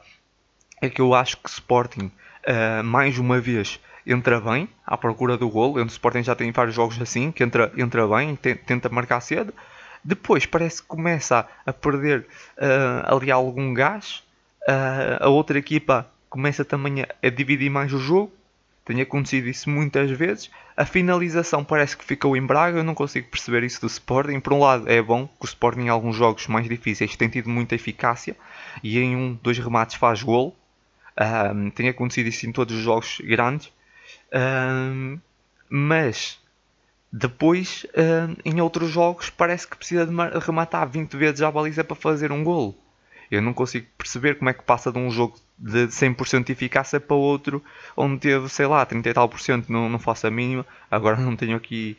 é 0.81 0.89
que 0.89 1.01
eu 1.01 1.15
acho 1.15 1.37
que 1.39 1.49
Sporting 1.49 2.11
uh, 2.47 2.85
mais 2.85 3.19
uma 3.19 3.41
vez 3.41 3.81
entra 4.07 4.41
bem 4.41 4.69
à 4.87 4.97
procura 4.97 5.37
do 5.37 5.49
golo. 5.49 5.83
O 5.83 5.87
Sporting 5.87 6.23
já 6.23 6.35
tem 6.35 6.53
vários 6.53 6.75
jogos 6.75 7.01
assim, 7.01 7.33
que 7.33 7.43
entra, 7.43 7.73
entra 7.77 8.07
bem, 8.07 8.37
tenta 8.37 8.89
marcar 8.89 9.21
cedo. 9.21 9.53
Depois 10.05 10.47
parece 10.47 10.81
que 10.81 10.89
começa 10.89 11.47
a 11.67 11.73
perder 11.73 12.27
uh, 12.57 13.15
ali 13.15 13.31
algum 13.31 13.75
gás. 13.75 14.23
Uh, 14.69 15.25
a 15.25 15.29
outra 15.29 15.59
equipa 15.59 16.09
começa 16.31 16.65
também 16.65 17.03
a, 17.03 17.09
a, 17.23 17.29
dividir 17.29 17.71
mais 17.71 17.93
o 17.93 17.99
jogo. 17.99 18.33
Tem 18.85 19.01
acontecido 19.01 19.49
isso 19.49 19.69
muitas 19.69 20.09
vezes. 20.13 20.49
A 20.77 20.85
finalização 20.85 21.65
parece 21.65 21.97
que 21.97 22.05
ficou 22.05 22.37
em 22.37 22.47
Braga. 22.47 22.79
Eu 22.79 22.85
não 22.85 22.95
consigo 22.95 23.29
perceber 23.29 23.65
isso 23.65 23.81
do 23.81 23.89
Sporting. 23.89 24.39
Por 24.39 24.53
um 24.53 24.61
lado, 24.61 24.89
é 24.89 25.03
bom 25.03 25.27
que 25.27 25.45
o 25.45 25.47
Sporting, 25.47 25.81
em 25.81 25.89
alguns 25.89 26.15
jogos 26.15 26.47
mais 26.47 26.69
difíceis, 26.69 27.17
tem 27.17 27.29
tido 27.29 27.49
muita 27.51 27.75
eficácia 27.75 28.37
e 28.85 29.01
em 29.01 29.17
um, 29.17 29.37
dois 29.43 29.59
remates 29.59 29.97
faz 29.97 30.23
golo. 30.23 30.55
Um, 31.19 31.71
tem 31.71 31.89
acontecido 31.89 32.27
isso 32.27 32.47
em 32.47 32.53
todos 32.53 32.75
os 32.75 32.83
jogos 32.83 33.21
grandes. 33.23 33.73
Um, 34.33 35.19
mas 35.69 36.39
depois, 37.13 37.87
um, 37.97 38.37
em 38.45 38.61
outros 38.61 38.91
jogos, 38.91 39.31
parece 39.31 39.67
que 39.67 39.77
precisa 39.77 40.07
de 40.07 40.13
rematar 40.39 40.89
20 40.89 41.17
vezes 41.17 41.43
a 41.43 41.51
baliza 41.51 41.83
para 41.83 41.97
fazer 41.97 42.31
um 42.33 42.45
golo. 42.45 42.75
Eu 43.31 43.43
não 43.43 43.53
consigo 43.53 43.87
perceber 43.97 44.37
como 44.37 44.51
é 44.51 44.53
que 44.53 44.63
passa 44.63 44.93
de 44.93 44.99
um 44.99 45.11
jogo 45.11 45.39
de 45.59 45.87
100% 45.89 46.45
de 46.45 46.53
eficácia 46.53 47.01
para 47.01 47.17
outro 47.17 47.63
onde 47.97 48.21
teve, 48.21 48.49
sei 48.49 48.67
lá, 48.67 48.85
30 48.85 49.09
e 49.09 49.15
tal 49.15 49.29
por 49.29 49.41
cento, 49.41 49.73
não, 49.73 49.89
não 49.89 49.99
faço 49.99 50.27
a 50.27 50.31
mínima. 50.31 50.65
Agora 50.91 51.17
não 51.17 51.35
tenho 51.35 51.57
aqui, 51.57 51.97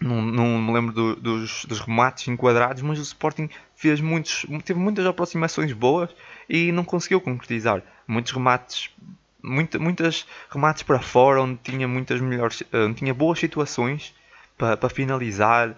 não, 0.00 0.20
não 0.20 0.60
me 0.60 0.72
lembro 0.72 0.92
do, 0.92 1.16
dos, 1.16 1.64
dos 1.64 1.80
remates 1.80 2.28
enquadrados, 2.28 2.82
mas 2.82 2.98
o 2.98 3.02
Sporting 3.02 3.48
fez 3.74 4.00
muitos, 4.00 4.44
teve 4.64 4.78
muitas 4.78 5.06
aproximações 5.06 5.72
boas 5.72 6.10
e 6.48 6.72
não 6.72 6.84
conseguiu 6.84 7.20
concretizar. 7.20 7.82
Muitos 8.06 8.32
remates 8.32 8.90
muita, 9.46 9.78
muitas 9.78 10.26
remates 10.50 10.82
para 10.82 11.00
fora, 11.00 11.40
onde 11.40 11.58
tinha 11.62 11.86
muitas 11.86 12.20
melhores, 12.20 12.60
uh, 12.62 12.92
tinha 12.94 13.14
boas 13.14 13.38
situações 13.38 14.14
para, 14.58 14.76
para 14.76 14.88
finalizar. 14.88 15.74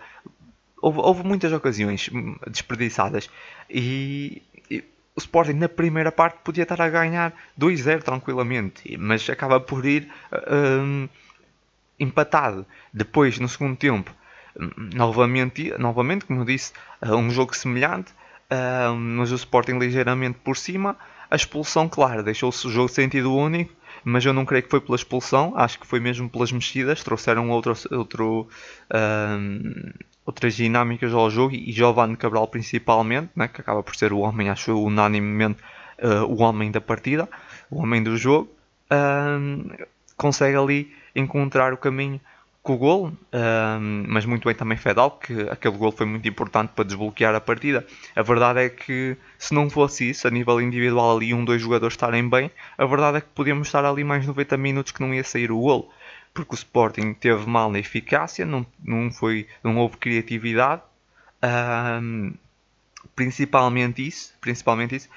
Houve, 0.80 0.98
houve, 1.00 1.22
muitas 1.24 1.52
ocasiões 1.52 2.08
hum, 2.12 2.36
desperdiçadas 2.46 3.28
e, 3.68 4.42
e, 4.70 4.84
o 5.14 5.18
Sporting 5.18 5.54
na 5.54 5.68
primeira 5.68 6.12
parte 6.12 6.38
podia 6.44 6.62
estar 6.62 6.80
a 6.80 6.88
ganhar 6.88 7.34
2-0 7.60 8.02
tranquilamente, 8.02 8.96
mas 8.96 9.28
acaba 9.28 9.60
por 9.60 9.84
ir 9.84 10.08
uh, 10.32 11.08
empatado. 11.98 12.64
Depois, 12.92 13.38
no 13.38 13.48
segundo 13.48 13.76
tempo, 13.76 14.14
hum, 14.58 14.70
novamente, 14.94 15.74
novamente 15.78 16.24
como 16.24 16.40
eu 16.40 16.44
disse, 16.44 16.72
uh, 17.02 17.16
um 17.16 17.30
jogo 17.30 17.56
semelhante, 17.56 18.12
uh, 18.50 18.94
mas 18.94 19.32
o 19.32 19.34
Sporting 19.34 19.78
ligeiramente 19.78 20.38
por 20.38 20.56
cima. 20.56 20.96
A 21.30 21.36
expulsão, 21.36 21.88
claro, 21.88 22.22
deixou-se 22.22 22.66
o 22.66 22.70
jogo 22.70 22.88
sentido 22.88 23.34
único, 23.34 23.72
mas 24.04 24.24
eu 24.24 24.32
não 24.32 24.46
creio 24.46 24.62
que 24.62 24.70
foi 24.70 24.80
pela 24.80 24.96
expulsão, 24.96 25.52
acho 25.56 25.78
que 25.78 25.86
foi 25.86 26.00
mesmo 26.00 26.28
pelas 26.28 26.50
mexidas, 26.50 27.02
trouxeram 27.02 27.50
outro, 27.50 27.74
outro, 27.90 28.48
um, 29.38 29.90
outras 30.24 30.54
dinâmicas 30.54 31.12
ao 31.12 31.30
jogo 31.30 31.54
e 31.54 31.70
Giovanni 31.70 32.16
Cabral 32.16 32.48
principalmente, 32.48 33.30
né, 33.36 33.48
que 33.48 33.60
acaba 33.60 33.82
por 33.82 33.94
ser 33.94 34.12
o 34.12 34.20
homem, 34.20 34.48
acho 34.48 34.74
unanimemente, 34.82 35.60
uh, 36.02 36.24
o 36.24 36.40
homem 36.40 36.70
da 36.70 36.80
partida, 36.80 37.28
o 37.70 37.82
homem 37.82 38.02
do 38.02 38.16
jogo, 38.16 38.48
um, 38.90 39.70
consegue 40.16 40.56
ali 40.56 40.92
encontrar 41.14 41.74
o 41.74 41.76
caminho 41.76 42.20
com 42.62 42.74
o 42.74 42.76
gol, 42.76 43.12
mas 44.06 44.26
muito 44.26 44.44
bem 44.44 44.54
também 44.54 44.76
Fedal, 44.76 45.12
que 45.12 45.48
aquele 45.50 45.76
gol 45.76 45.90
foi 45.90 46.06
muito 46.06 46.28
importante 46.28 46.70
para 46.74 46.84
desbloquear 46.84 47.34
a 47.34 47.40
partida. 47.40 47.86
A 48.14 48.22
verdade 48.22 48.60
é 48.60 48.68
que 48.68 49.16
se 49.38 49.54
não 49.54 49.70
fosse 49.70 50.10
isso, 50.10 50.28
a 50.28 50.30
nível 50.30 50.60
individual 50.60 51.16
ali 51.16 51.32
um, 51.32 51.44
dois 51.44 51.62
jogadores 51.62 51.94
estarem 51.94 52.28
bem, 52.28 52.50
a 52.76 52.84
verdade 52.84 53.18
é 53.18 53.20
que 53.20 53.28
podíamos 53.34 53.68
estar 53.68 53.84
ali 53.84 54.04
mais 54.04 54.26
90 54.26 54.56
minutos 54.56 54.92
que 54.92 55.00
não 55.00 55.14
ia 55.14 55.24
sair 55.24 55.50
o 55.50 55.60
gol, 55.60 55.90
porque 56.34 56.54
o 56.54 56.56
Sporting 56.56 57.14
teve 57.14 57.46
mal 57.48 57.70
na 57.70 57.78
eficácia, 57.78 58.44
não, 58.44 58.66
não, 58.84 59.10
foi, 59.10 59.46
não 59.64 59.78
houve 59.78 59.96
criatividade, 59.96 60.82
principalmente 63.14 64.06
isso, 64.06 64.34
principalmente 64.40 64.94
isso. 64.96 65.08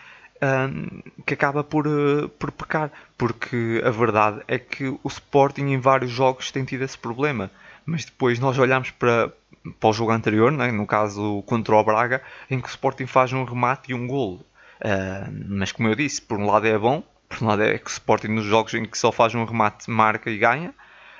Que 1.25 1.33
acaba 1.33 1.63
por, 1.63 1.87
uh, 1.87 2.27
por 2.29 2.51
pecar. 2.51 2.91
Porque 3.17 3.81
a 3.85 3.89
verdade 3.91 4.41
é 4.47 4.57
que 4.57 4.87
o 4.87 5.07
Sporting 5.07 5.67
em 5.67 5.79
vários 5.79 6.11
jogos 6.11 6.51
tem 6.51 6.65
tido 6.65 6.83
esse 6.83 6.97
problema. 6.97 7.51
Mas 7.85 8.05
depois 8.05 8.39
nós 8.39 8.57
olhamos 8.57 8.91
para, 8.91 9.31
para 9.79 9.89
o 9.89 9.93
jogo 9.93 10.11
anterior, 10.11 10.51
né? 10.51 10.71
no 10.71 10.85
caso 10.87 11.43
contra 11.45 11.75
o 11.75 11.83
Braga, 11.83 12.21
em 12.49 12.59
que 12.59 12.67
o 12.67 12.69
Sporting 12.69 13.05
faz 13.05 13.31
um 13.33 13.43
remate 13.43 13.91
e 13.91 13.93
um 13.93 14.07
golo. 14.07 14.45
Uh, 14.79 15.31
mas 15.47 15.71
como 15.71 15.87
eu 15.89 15.95
disse, 15.95 16.21
por 16.21 16.39
um 16.39 16.47
lado 16.47 16.67
é 16.67 16.77
bom, 16.77 17.03
por 17.29 17.43
um 17.43 17.47
lado 17.47 17.63
é 17.63 17.77
que 17.77 17.89
o 17.89 17.93
Sporting 17.93 18.29
nos 18.29 18.45
jogos 18.45 18.73
em 18.73 18.85
que 18.85 18.97
só 18.97 19.11
faz 19.11 19.35
um 19.35 19.45
remate 19.45 19.89
marca 19.89 20.29
e 20.29 20.37
ganha. 20.37 20.73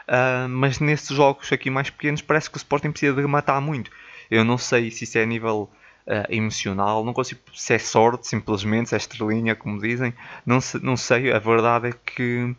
Uh, 0.07 0.49
mas 0.49 0.79
nesses 0.79 1.15
jogos 1.15 1.51
aqui 1.51 1.69
mais 1.69 1.89
pequenos 1.89 2.21
parece 2.21 2.49
que 2.49 2.57
o 2.57 2.59
Sporting 2.59 2.91
precisa 2.91 3.13
de 3.13 3.21
rematar 3.21 3.61
muito. 3.61 3.91
Eu 4.29 4.43
não 4.43 4.57
sei 4.57 4.89
se 4.89 5.03
isso 5.03 5.17
é 5.17 5.23
a 5.23 5.25
nível 5.25 5.69
uh, 6.07 6.25
emocional, 6.29 7.03
não 7.03 7.13
consigo 7.13 7.41
se 7.53 7.73
é 7.73 7.79
sorte 7.79 8.27
simplesmente, 8.27 8.89
se 8.89 8.95
é 8.95 8.97
estrelinha, 8.97 9.55
como 9.55 9.79
dizem. 9.79 10.13
Não, 10.45 10.59
não 10.81 10.97
sei, 10.97 11.31
a 11.31 11.39
verdade 11.39 11.89
é 11.89 11.93
que 12.05 12.55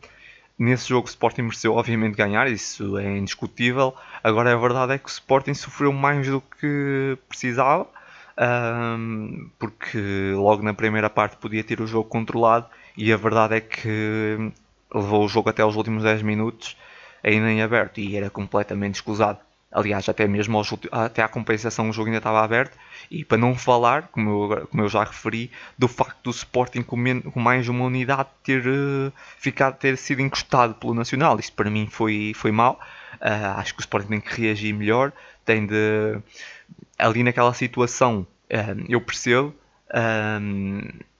nesse 0.58 0.88
jogo 0.88 1.06
o 1.06 1.10
Sporting 1.10 1.42
mereceu 1.42 1.74
obviamente 1.74 2.16
ganhar, 2.16 2.48
isso 2.50 2.98
é 2.98 3.16
indiscutível. 3.18 3.94
Agora 4.22 4.52
a 4.52 4.56
verdade 4.56 4.94
é 4.94 4.98
que 4.98 5.06
o 5.06 5.08
Sporting 5.08 5.54
sofreu 5.54 5.92
mais 5.92 6.26
do 6.26 6.40
que 6.40 7.18
precisava. 7.28 7.86
Um, 8.38 9.50
porque 9.58 10.32
logo 10.34 10.62
na 10.62 10.72
primeira 10.72 11.10
parte 11.10 11.36
podia 11.36 11.62
ter 11.62 11.82
o 11.82 11.86
jogo 11.86 12.08
controlado 12.08 12.66
e 12.96 13.12
a 13.12 13.16
verdade 13.16 13.56
é 13.56 13.60
que 13.60 14.52
levou 14.92 15.24
o 15.24 15.28
jogo 15.28 15.50
até 15.50 15.62
os 15.64 15.76
últimos 15.76 16.02
10 16.02 16.22
minutos 16.22 16.76
ainda 17.22 17.50
em 17.50 17.62
aberto 17.62 17.98
e 18.00 18.16
era 18.16 18.30
completamente 18.30 18.96
escusado. 18.96 19.38
Aliás, 19.72 20.06
até 20.06 20.28
mesmo 20.28 20.58
aos, 20.58 20.70
até 20.90 21.22
à 21.22 21.28
compensação 21.28 21.88
o 21.88 21.92
jogo 21.92 22.08
ainda 22.08 22.18
estava 22.18 22.44
aberto. 22.44 22.76
E 23.10 23.24
para 23.24 23.38
não 23.38 23.54
falar, 23.54 24.08
como 24.08 24.52
eu, 24.52 24.66
como 24.66 24.82
eu 24.82 24.88
já 24.88 25.02
referi, 25.02 25.50
do 25.78 25.88
facto 25.88 26.24
do 26.24 26.30
Sporting 26.30 26.82
com, 26.82 27.22
com 27.22 27.40
mais 27.40 27.68
uma 27.68 27.84
unidade 27.84 28.28
ter, 28.44 28.66
uh, 28.66 29.12
ficado, 29.38 29.78
ter 29.78 29.96
sido 29.96 30.20
encostado 30.20 30.74
pelo 30.74 30.92
Nacional. 30.92 31.38
Isso 31.40 31.52
para 31.54 31.70
mim 31.70 31.88
foi, 31.90 32.32
foi 32.34 32.52
mal. 32.52 32.78
Uh, 33.14 33.58
acho 33.58 33.74
que 33.74 33.80
o 33.80 33.82
Sporting 33.82 34.08
tem 34.08 34.20
que 34.20 34.40
reagir 34.42 34.74
melhor. 34.74 35.10
Tem 35.44 35.66
de. 35.66 36.18
Ali 36.98 37.22
naquela 37.22 37.54
situação, 37.54 38.26
uh, 38.50 38.84
eu 38.88 39.00
percebo. 39.00 39.54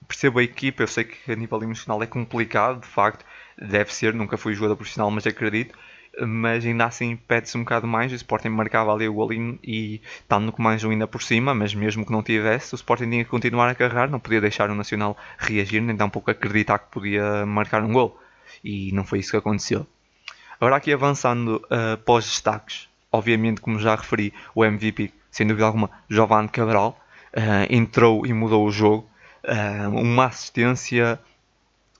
percebo 0.07 0.39
a 0.39 0.43
equipa. 0.43 0.83
Eu 0.83 0.87
sei 0.87 1.05
que 1.05 1.31
a 1.31 1.35
nível 1.35 1.61
emocional 1.63 2.01
é 2.03 2.05
complicado, 2.05 2.81
de 2.81 2.87
facto. 2.87 3.25
Deve 3.57 3.93
ser, 3.93 4.13
nunca 4.13 4.37
fui 4.37 4.53
jogador 4.53 4.75
profissional, 4.75 5.09
mas 5.09 5.25
acredito 5.25 5.75
mas 6.21 6.65
ainda 6.65 6.85
assim 6.85 7.15
pede-se 7.15 7.57
um 7.57 7.61
bocado 7.61 7.87
mais. 7.87 8.11
O 8.11 8.15
Sporting 8.15 8.49
marcava 8.49 8.93
ali 8.93 9.07
o 9.07 9.13
golinho 9.13 9.57
e 9.63 10.01
estando 10.21 10.51
com 10.51 10.61
mais 10.61 10.83
um 10.83 10.91
ainda 10.91 11.07
por 11.07 11.23
cima, 11.23 11.53
mas 11.53 11.73
mesmo 11.73 12.05
que 12.05 12.11
não 12.11 12.21
tivesse, 12.21 12.73
o 12.73 12.75
Sporting 12.75 13.09
tinha 13.09 13.23
que 13.23 13.29
continuar 13.29 13.69
a 13.69 13.75
carregar, 13.75 14.09
não 14.09 14.19
podia 14.19 14.39
deixar 14.39 14.69
o 14.69 14.75
Nacional 14.75 15.17
reagir, 15.37 15.81
nem 15.81 15.95
tampouco 15.95 16.29
acreditar 16.29 16.79
que 16.79 16.91
podia 16.91 17.45
marcar 17.45 17.83
um 17.83 17.91
gol. 17.91 18.19
E 18.63 18.91
não 18.93 19.03
foi 19.03 19.19
isso 19.19 19.31
que 19.31 19.37
aconteceu. 19.37 19.85
Agora 20.59 20.77
aqui 20.77 20.93
avançando 20.93 21.61
uh, 21.65 21.97
pós 22.05 22.25
destaques, 22.25 22.87
obviamente 23.11 23.59
como 23.59 23.79
já 23.79 23.95
referi, 23.95 24.33
o 24.53 24.63
MVP, 24.63 25.11
sem 25.31 25.47
dúvida 25.47 25.65
alguma, 25.65 25.89
Giovanni 26.09 26.47
Cabral, 26.47 26.97
uh, 27.35 27.67
entrou 27.69 28.25
e 28.25 28.31
mudou 28.31 28.65
o 28.65 28.71
jogo. 28.71 29.09
Uh, 29.43 29.89
uma 29.89 30.25
assistência 30.25 31.19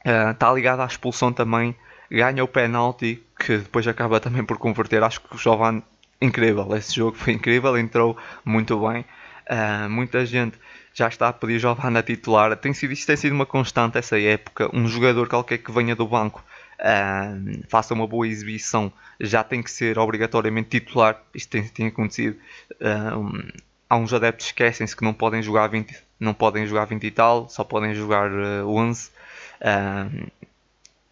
está 0.06 0.52
ligada 0.52 0.84
à 0.84 0.86
expulsão 0.86 1.32
também 1.32 1.74
ganha 2.14 2.44
o 2.44 2.48
penalti 2.48 3.24
que 3.40 3.58
depois 3.58 3.88
acaba 3.88 4.20
também 4.20 4.44
por 4.44 4.58
converter. 4.58 5.04
Acho 5.04 5.20
que 5.22 5.36
o 5.36 5.38
Jovan, 5.38 5.82
incrível, 6.22 6.76
esse 6.76 6.96
jogo 6.96 7.18
foi 7.18 7.34
incrível, 7.34 7.78
entrou 7.78 8.16
muito 8.46 8.80
bem. 8.88 9.04
Uh, 9.50 9.90
muita 9.90 10.26
gente 10.26 10.58
já 10.94 11.08
está 11.08 11.28
a 11.28 11.34
pedir 11.34 11.60
Jovan 11.60 11.98
a 11.98 12.04
titular. 12.04 12.56
Tem 12.56 12.74
sido, 12.74 12.94
isto 12.94 13.08
tem 13.08 13.18
sido 13.18 13.34
uma 13.34 13.46
constante 13.46 13.98
essa 13.98 14.20
época. 14.20 14.70
Um 14.74 14.88
jogador 14.88 15.28
qualquer 15.28 15.58
que 15.58 15.72
venha 15.72 15.96
do 15.96 16.08
banco 16.08 16.44
uh, 16.80 17.64
faça 17.68 17.94
uma 17.94 18.08
boa 18.08 18.28
exibição 18.28 18.94
já 19.20 19.44
tem 19.44 19.64
que 19.64 19.72
ser 19.72 19.98
obrigatoriamente 19.98 20.70
titular. 20.70 21.22
Isto 21.34 21.50
tem, 21.50 21.68
tem 21.68 21.88
acontecido. 21.88 22.38
Uh, 22.74 23.52
há 23.90 23.98
uns 23.98 24.14
adeptos 24.14 24.46
que 24.46 24.52
esquecem-se 24.52 24.96
que 24.96 25.04
não 25.04 25.14
podem 25.14 25.42
jogar 25.42 25.68
20, 25.68 25.96
não 26.20 26.34
podem 26.34 26.66
jogar 26.68 26.86
20 26.86 27.04
e 27.04 27.12
tal, 27.12 27.50
só 27.50 27.64
podem 27.64 27.94
jogar 27.94 28.32
uh, 28.32 28.68
11. 28.68 29.10
Uh, 29.62 30.32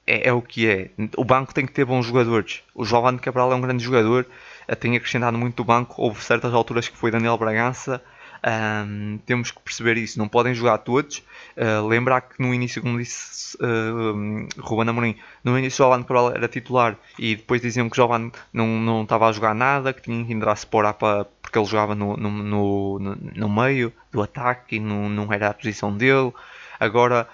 é, 0.05 0.29
é, 0.29 0.33
o 0.33 0.41
que 0.41 0.67
é. 0.69 0.89
O 1.17 1.23
banco 1.23 1.53
tem 1.53 1.65
que 1.65 1.71
ter 1.71 1.85
bons 1.85 2.05
jogadores. 2.05 2.63
O 2.73 2.83
Giovanni 2.83 3.19
Cabral 3.19 3.51
é 3.51 3.55
um 3.55 3.61
grande 3.61 3.83
jogador, 3.83 4.25
eh, 4.67 4.75
tem 4.75 4.95
acrescentado 4.95 5.37
muito 5.37 5.61
o 5.61 5.65
banco. 5.65 6.01
Houve 6.01 6.23
certas 6.23 6.53
alturas 6.53 6.87
que 6.87 6.97
foi 6.97 7.11
Daniel 7.11 7.37
Bragança. 7.37 8.01
Um, 8.43 9.19
temos 9.23 9.51
que 9.51 9.61
perceber 9.61 9.97
isso, 9.97 10.17
não 10.17 10.27
podem 10.27 10.53
jogar 10.53 10.79
todos. 10.79 11.19
Uh, 11.55 11.87
lembrar 11.87 12.21
que 12.21 12.41
no 12.41 12.51
início, 12.53 12.81
como 12.81 12.97
disse 12.97 13.55
uh, 13.57 14.47
Ruben 14.59 14.89
Amorim, 14.89 15.15
no 15.43 15.57
início 15.59 15.77
Giovanni 15.77 16.03
Cabral 16.03 16.31
era 16.31 16.47
titular 16.47 16.97
e 17.19 17.35
depois 17.35 17.61
diziam 17.61 17.87
que 17.87 17.95
Giovanni 17.95 18.31
não, 18.51 18.65
não 18.65 19.03
estava 19.03 19.27
a 19.27 19.31
jogar 19.31 19.53
nada, 19.53 19.93
que 19.93 20.01
tinha 20.01 20.25
que 20.25 20.33
entrar 20.33 20.53
a 20.53 20.55
se 20.55 20.65
pôr 20.65 20.91
para, 20.95 21.25
porque 21.25 21.57
ele 21.59 21.67
jogava 21.67 21.93
no, 21.93 22.17
no, 22.17 22.31
no, 22.31 23.15
no 23.15 23.49
meio 23.49 23.93
do 24.11 24.23
ataque 24.23 24.77
e 24.77 24.79
não, 24.79 25.07
não 25.07 25.31
era 25.31 25.49
a 25.49 25.53
posição 25.53 25.95
dele. 25.95 26.33
Agora 26.79 27.27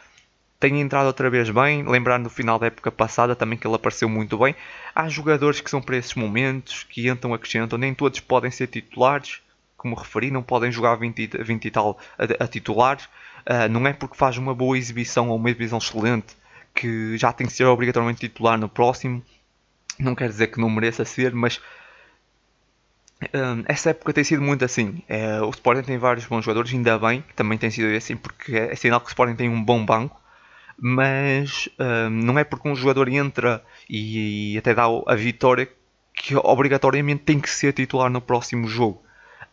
tem 0.59 0.81
entrado 0.81 1.05
outra 1.07 1.29
vez 1.29 1.49
bem, 1.49 1.83
lembrando 1.83 2.23
do 2.23 2.29
final 2.29 2.57
da 2.57 2.67
época 2.67 2.91
passada 2.91 3.35
também 3.35 3.57
que 3.57 3.67
ele 3.67 3.75
apareceu 3.75 4.09
muito 4.09 4.37
bem. 4.37 4.55
Há 4.93 5.07
jogadores 5.07 5.61
que 5.61 5.69
são 5.69 5.81
para 5.81 5.97
esses 5.97 6.15
momentos, 6.15 6.83
que 6.83 7.07
entram, 7.07 7.33
acrescentam, 7.33 7.77
nem 7.77 7.93
todos 7.93 8.19
podem 8.19 8.49
ser 8.49 8.67
titulares, 8.67 9.39
como 9.75 9.95
referi, 9.95 10.31
não 10.31 10.41
podem 10.41 10.71
jogar 10.71 10.95
20, 10.95 11.43
20 11.43 11.65
e 11.65 11.71
tal 11.71 11.99
a, 12.17 12.43
a 12.43 12.47
titulares. 12.47 13.05
Uh, 13.45 13.69
não 13.69 13.85
é 13.87 13.93
porque 13.93 14.17
faz 14.17 14.37
uma 14.37 14.53
boa 14.53 14.77
exibição 14.77 15.29
ou 15.29 15.37
uma 15.37 15.49
exibição 15.49 15.77
excelente 15.77 16.35
que 16.73 17.17
já 17.17 17.31
tem 17.31 17.47
que 17.47 17.53
ser 17.53 17.65
obrigatoriamente 17.65 18.19
titular 18.19 18.57
no 18.57 18.67
próximo. 18.67 19.23
Não 19.99 20.15
quer 20.15 20.29
dizer 20.29 20.47
que 20.47 20.59
não 20.59 20.69
mereça 20.69 21.05
ser, 21.05 21.33
mas 21.33 21.61
um, 23.33 23.63
essa 23.67 23.91
época 23.91 24.11
tem 24.11 24.23
sido 24.23 24.41
muito 24.41 24.65
assim. 24.65 25.03
É, 25.07 25.39
o 25.41 25.49
Sporting 25.51 25.83
tem 25.83 25.97
vários 25.97 26.25
bons 26.25 26.43
jogadores, 26.43 26.73
ainda 26.73 26.97
bem 26.97 27.21
que 27.21 27.33
também 27.35 27.57
tem 27.57 27.69
sido 27.69 27.95
assim, 27.95 28.15
porque 28.17 28.55
é, 28.55 28.71
é 28.71 28.75
sinal 28.75 28.99
que 28.99 29.07
o 29.07 29.09
Sporting 29.09 29.35
tem 29.35 29.49
um 29.49 29.63
bom 29.63 29.85
banco 29.85 30.19
mas 30.79 31.67
um, 31.79 32.09
não 32.09 32.37
é 32.37 32.43
porque 32.43 32.67
um 32.67 32.75
jogador 32.75 33.09
entra 33.09 33.63
e, 33.89 34.53
e, 34.53 34.57
até 34.57 34.73
dá 34.73 34.83
a 34.85 35.15
vitória 35.15 35.67
que 36.13 36.35
obrigatoriamente 36.35 37.23
tem 37.23 37.39
que 37.39 37.49
ser 37.49 37.73
titular 37.73 38.09
no 38.09 38.21
próximo 38.21 38.67
jogo. 38.67 39.01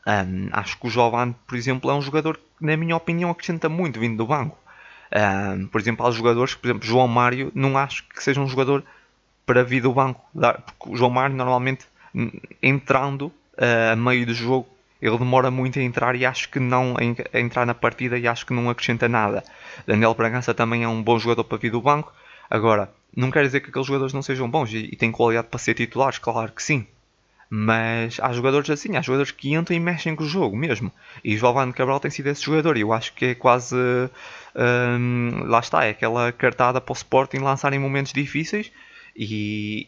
Um, 0.07 0.49
acho 0.53 0.79
que 0.79 0.87
o 0.87 0.91
Jovan, 0.91 1.33
por 1.47 1.57
exemplo, 1.57 1.91
é 1.91 1.95
um 1.95 2.03
jogador 2.03 2.37
que, 2.37 2.65
na 2.65 2.77
minha 2.77 2.97
opinião, 2.97 3.31
acrescenta 3.31 3.69
muito 3.69 3.99
vindo 3.99 4.17
do 4.17 4.27
banco. 4.27 4.59
Um, 5.15 5.67
por 5.67 5.81
exemplo, 5.81 6.07
há 6.07 6.11
jogadores 6.11 6.55
por 6.55 6.67
exemplo, 6.67 6.87
João 6.87 7.09
Mário, 7.09 7.51
não 7.55 7.79
acho 7.79 8.07
que 8.09 8.23
seja 8.23 8.41
um 8.41 8.49
jogador 8.49 8.85
para 9.47 9.63
vir 9.63 9.81
do 9.81 9.93
banco, 9.93 10.21
porque 10.33 10.91
o 10.91 10.97
João 10.97 11.11
Mário 11.11 11.37
normalmente 11.37 11.87
entrando 12.63 13.27
uh, 13.27 13.93
a 13.93 13.97
meio 13.97 14.27
do 14.27 14.35
jogo 14.35 14.67
ele 15.05 15.19
demora 15.19 15.51
muito 15.51 15.79
a 15.79 15.83
entrar 15.83 16.17
e 16.17 16.25
acho 16.25 16.49
que 16.49 16.59
não 16.59 16.97
a 16.97 17.39
entrar 17.39 17.67
na 17.67 17.75
partida 17.75 18.17
e 18.19 18.27
acho 18.27 18.47
que 18.47 18.55
não 18.55 18.71
acrescenta 18.71 19.07
nada. 19.07 19.45
Daniel 19.87 20.15
Bragança 20.15 20.55
também 20.55 20.83
é 20.83 20.89
um 20.89 21.03
bom 21.03 21.19
jogador 21.19 21.45
para 21.45 21.59
vir 21.59 21.71
do 21.71 21.83
banco. 21.83 22.11
Agora, 22.49 22.91
não 23.15 23.31
quer 23.31 23.43
dizer 23.43 23.61
que 23.61 23.69
aqueles 23.69 23.87
jogadores 23.87 24.15
não 24.15 24.23
sejam 24.23 24.49
bons 24.49 24.73
e, 24.73 24.79
e 24.79 24.97
têm 24.97 25.13
qualidade 25.13 25.49
para 25.49 25.59
ser 25.59 25.75
titulares, 25.75 26.19
claro 26.19 26.53
que 26.53 26.63
sim. 26.63 26.87
Mas 27.51 28.19
há 28.19 28.33
jogadores 28.33 28.71
assim, 28.71 28.97
há 28.97 29.03
jogadores 29.03 29.31
que 29.31 29.55
entram 29.55 29.77
e 29.77 29.81
mexem 29.81 30.17
com 30.17 30.25
o 30.25 30.27
jogo 30.27 30.57
mesmo. 30.57 30.91
E 31.23 31.37
Giovanni 31.37 31.75
Cabral 31.75 32.01
tem 32.01 32.11
sido 32.11 32.29
esse 32.29 32.43
jogador. 32.43 32.79
E 32.79 32.81
eu 32.81 32.93
acho 32.93 33.13
que 33.13 33.27
é 33.27 33.35
quase. 33.35 33.77
Hum, 34.57 35.45
lá 35.45 35.61
está, 35.61 35.85
é 35.85 35.91
aquela 35.91 36.33
cartada 36.33 36.81
para 36.81 36.93
o 36.93 36.97
Sporting 36.97 37.39
lançar 37.39 37.73
em 37.75 37.79
momentos 37.79 38.13
difíceis. 38.13 38.73
E, 39.15 39.87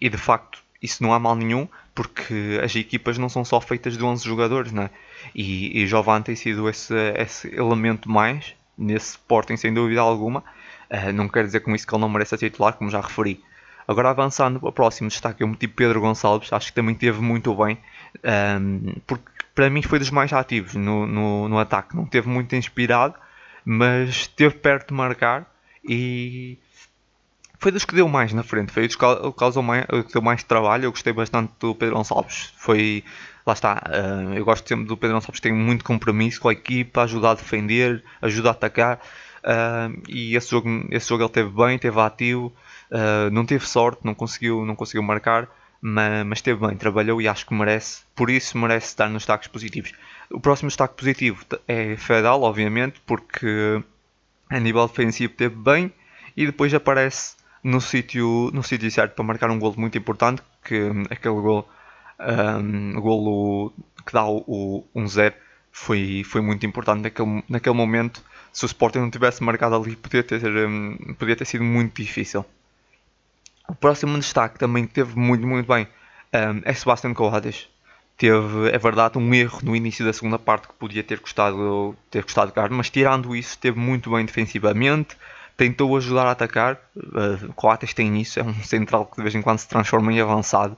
e 0.00 0.08
de 0.08 0.16
facto, 0.16 0.63
isso 0.84 1.02
não 1.02 1.14
há 1.14 1.18
mal 1.18 1.34
nenhum, 1.34 1.66
porque 1.94 2.60
as 2.62 2.76
equipas 2.76 3.16
não 3.16 3.28
são 3.28 3.44
só 3.44 3.60
feitas 3.60 3.96
de 3.96 4.04
11 4.04 4.24
jogadores, 4.24 4.70
não 4.70 4.82
é? 4.82 4.90
E, 5.34 5.82
e 5.82 5.86
Jovan 5.86 6.20
tem 6.20 6.36
sido 6.36 6.68
esse, 6.68 6.94
esse 7.16 7.48
elemento 7.54 8.10
mais 8.10 8.54
nesse 8.76 9.12
Sporting, 9.12 9.56
sem 9.56 9.72
dúvida 9.72 10.02
alguma. 10.02 10.44
Uh, 10.90 11.12
não 11.14 11.26
quer 11.26 11.44
dizer 11.44 11.60
com 11.60 11.74
isso 11.74 11.86
que 11.86 11.94
ele 11.94 12.02
não 12.02 12.08
merece 12.08 12.36
titular, 12.36 12.74
como 12.74 12.90
já 12.90 13.00
referi. 13.00 13.42
Agora 13.88 14.10
avançando 14.10 14.60
para 14.60 14.68
o 14.68 14.72
próximo 14.72 15.08
destaque, 15.08 15.42
eu 15.42 15.48
meti 15.48 15.66
Pedro 15.66 16.00
Gonçalves, 16.00 16.52
acho 16.52 16.68
que 16.68 16.74
também 16.74 16.94
teve 16.94 17.20
muito 17.20 17.54
bem, 17.54 17.78
um, 18.60 18.94
porque 19.06 19.24
para 19.54 19.70
mim 19.70 19.82
foi 19.82 19.98
dos 19.98 20.10
mais 20.10 20.32
ativos 20.32 20.74
no, 20.74 21.06
no, 21.06 21.48
no 21.48 21.58
ataque. 21.58 21.96
Não 21.96 22.04
teve 22.04 22.28
muito 22.28 22.54
inspirado, 22.54 23.14
mas 23.64 24.10
esteve 24.10 24.54
perto 24.56 24.88
de 24.88 24.94
marcar 24.94 25.46
e 25.82 26.58
foi 27.64 27.72
dos 27.72 27.86
que 27.86 27.94
deu 27.94 28.06
mais 28.06 28.30
na 28.34 28.42
frente, 28.42 28.70
foi 28.70 28.86
dos 28.86 28.94
que 28.94 29.06
causou 29.38 29.62
mais, 29.62 29.86
que 29.86 30.12
deu 30.12 30.20
mais 30.20 30.42
trabalho. 30.44 30.84
Eu 30.84 30.90
gostei 30.90 31.14
bastante 31.14 31.50
do 31.58 31.74
Pedro 31.74 31.96
Gonçalves. 31.96 32.52
Foi, 32.58 33.02
lá 33.46 33.54
está, 33.54 33.82
uh, 33.88 34.34
eu 34.34 34.44
gosto 34.44 34.68
sempre 34.68 34.84
do 34.84 34.98
Pedro 34.98 35.16
Gonçalves, 35.16 35.40
tem 35.40 35.50
muito 35.50 35.82
compromisso 35.82 36.42
com 36.42 36.50
a 36.50 36.52
equipa, 36.52 37.04
ajuda 37.04 37.30
a 37.30 37.34
defender, 37.34 38.04
ajuda 38.20 38.50
a 38.50 38.52
atacar. 38.52 39.00
Uh, 39.42 39.98
e 40.06 40.36
esse 40.36 40.50
jogo, 40.50 40.68
esse 40.90 41.08
jogo 41.08 41.22
ele 41.22 41.30
teve 41.30 41.48
bem, 41.48 41.78
teve 41.78 41.98
ativo, 41.98 42.52
uh, 42.90 43.30
não 43.32 43.46
teve 43.46 43.66
sorte, 43.66 44.02
não 44.04 44.14
conseguiu, 44.14 44.66
não 44.66 44.76
conseguiu 44.76 45.02
marcar, 45.02 45.48
mas, 45.80 46.26
mas 46.26 46.42
teve 46.42 46.66
bem, 46.66 46.76
trabalhou 46.76 47.22
e 47.22 47.26
acho 47.26 47.46
que 47.46 47.54
merece, 47.54 48.02
por 48.14 48.28
isso 48.28 48.58
merece 48.58 48.88
estar 48.88 49.08
nos 49.08 49.22
destaques 49.22 49.48
positivos. 49.48 49.94
O 50.30 50.38
próximo 50.38 50.68
destaque 50.68 50.96
positivo 50.98 51.42
é 51.66 51.96
Fedal, 51.96 52.42
obviamente, 52.42 53.00
porque 53.06 53.82
A 54.50 54.60
nível 54.60 54.86
defensivo 54.86 55.32
teve 55.32 55.56
bem 55.56 55.90
e 56.36 56.44
depois 56.44 56.72
aparece 56.74 57.36
no 57.64 57.80
sítio 57.80 58.50
no 58.52 58.62
sítio 58.62 58.90
certo 58.90 59.14
para 59.14 59.24
marcar 59.24 59.50
um 59.50 59.58
gol 59.58 59.74
muito 59.76 59.96
importante, 59.98 60.42
que 60.62 60.90
aquele 61.10 61.40
gol, 61.40 61.68
um, 62.20 63.00
golo 63.00 63.72
que 64.06 64.12
dá 64.12 64.26
o, 64.26 64.84
1-0 64.94 65.32
foi, 65.72 66.22
foi 66.24 66.40
muito 66.42 66.64
importante 66.66 67.02
naquele, 67.02 67.42
naquele 67.48 67.74
momento. 67.74 68.22
Se 68.52 68.64
o 68.64 68.66
Sporting 68.66 68.98
não 68.98 69.10
tivesse 69.10 69.42
marcado 69.42 69.74
ali, 69.74 69.96
podia 69.96 70.22
ter, 70.22 70.40
podia 71.18 71.34
ter 71.34 71.44
sido 71.44 71.64
muito 71.64 72.00
difícil. 72.00 72.44
O 73.66 73.74
próximo 73.74 74.16
destaque 74.18 74.58
também 74.58 74.86
teve 74.86 75.18
muito, 75.18 75.46
muito 75.46 75.66
bem 75.66 75.88
um, 76.34 76.60
é 76.64 76.74
Sebastian 76.74 77.14
Coates. 77.14 77.68
Teve, 78.16 78.68
é 78.70 78.78
verdade, 78.78 79.18
um 79.18 79.34
erro 79.34 79.60
no 79.62 79.74
início 79.74 80.04
da 80.04 80.12
segunda 80.12 80.38
parte 80.38 80.68
que 80.68 80.74
podia 80.74 81.02
ter 81.02 81.18
custado, 81.18 81.96
ter 82.10 82.22
custado 82.22 82.52
caro, 82.52 82.72
mas 82.72 82.88
tirando 82.90 83.34
isso, 83.34 83.50
esteve 83.50 83.78
muito 83.78 84.10
bem 84.10 84.24
defensivamente, 84.24 85.16
tentou 85.56 85.96
ajudar 85.96 86.26
a 86.26 86.32
atacar. 86.32 86.78
Uh, 86.96 87.52
Coates 87.54 87.94
tem 87.94 88.20
isso, 88.20 88.40
é 88.40 88.42
um 88.42 88.54
central 88.62 89.06
que 89.06 89.16
de 89.16 89.22
vez 89.22 89.34
em 89.34 89.42
quando 89.42 89.58
se 89.58 89.68
transforma 89.68 90.12
em 90.12 90.20
avançado 90.20 90.76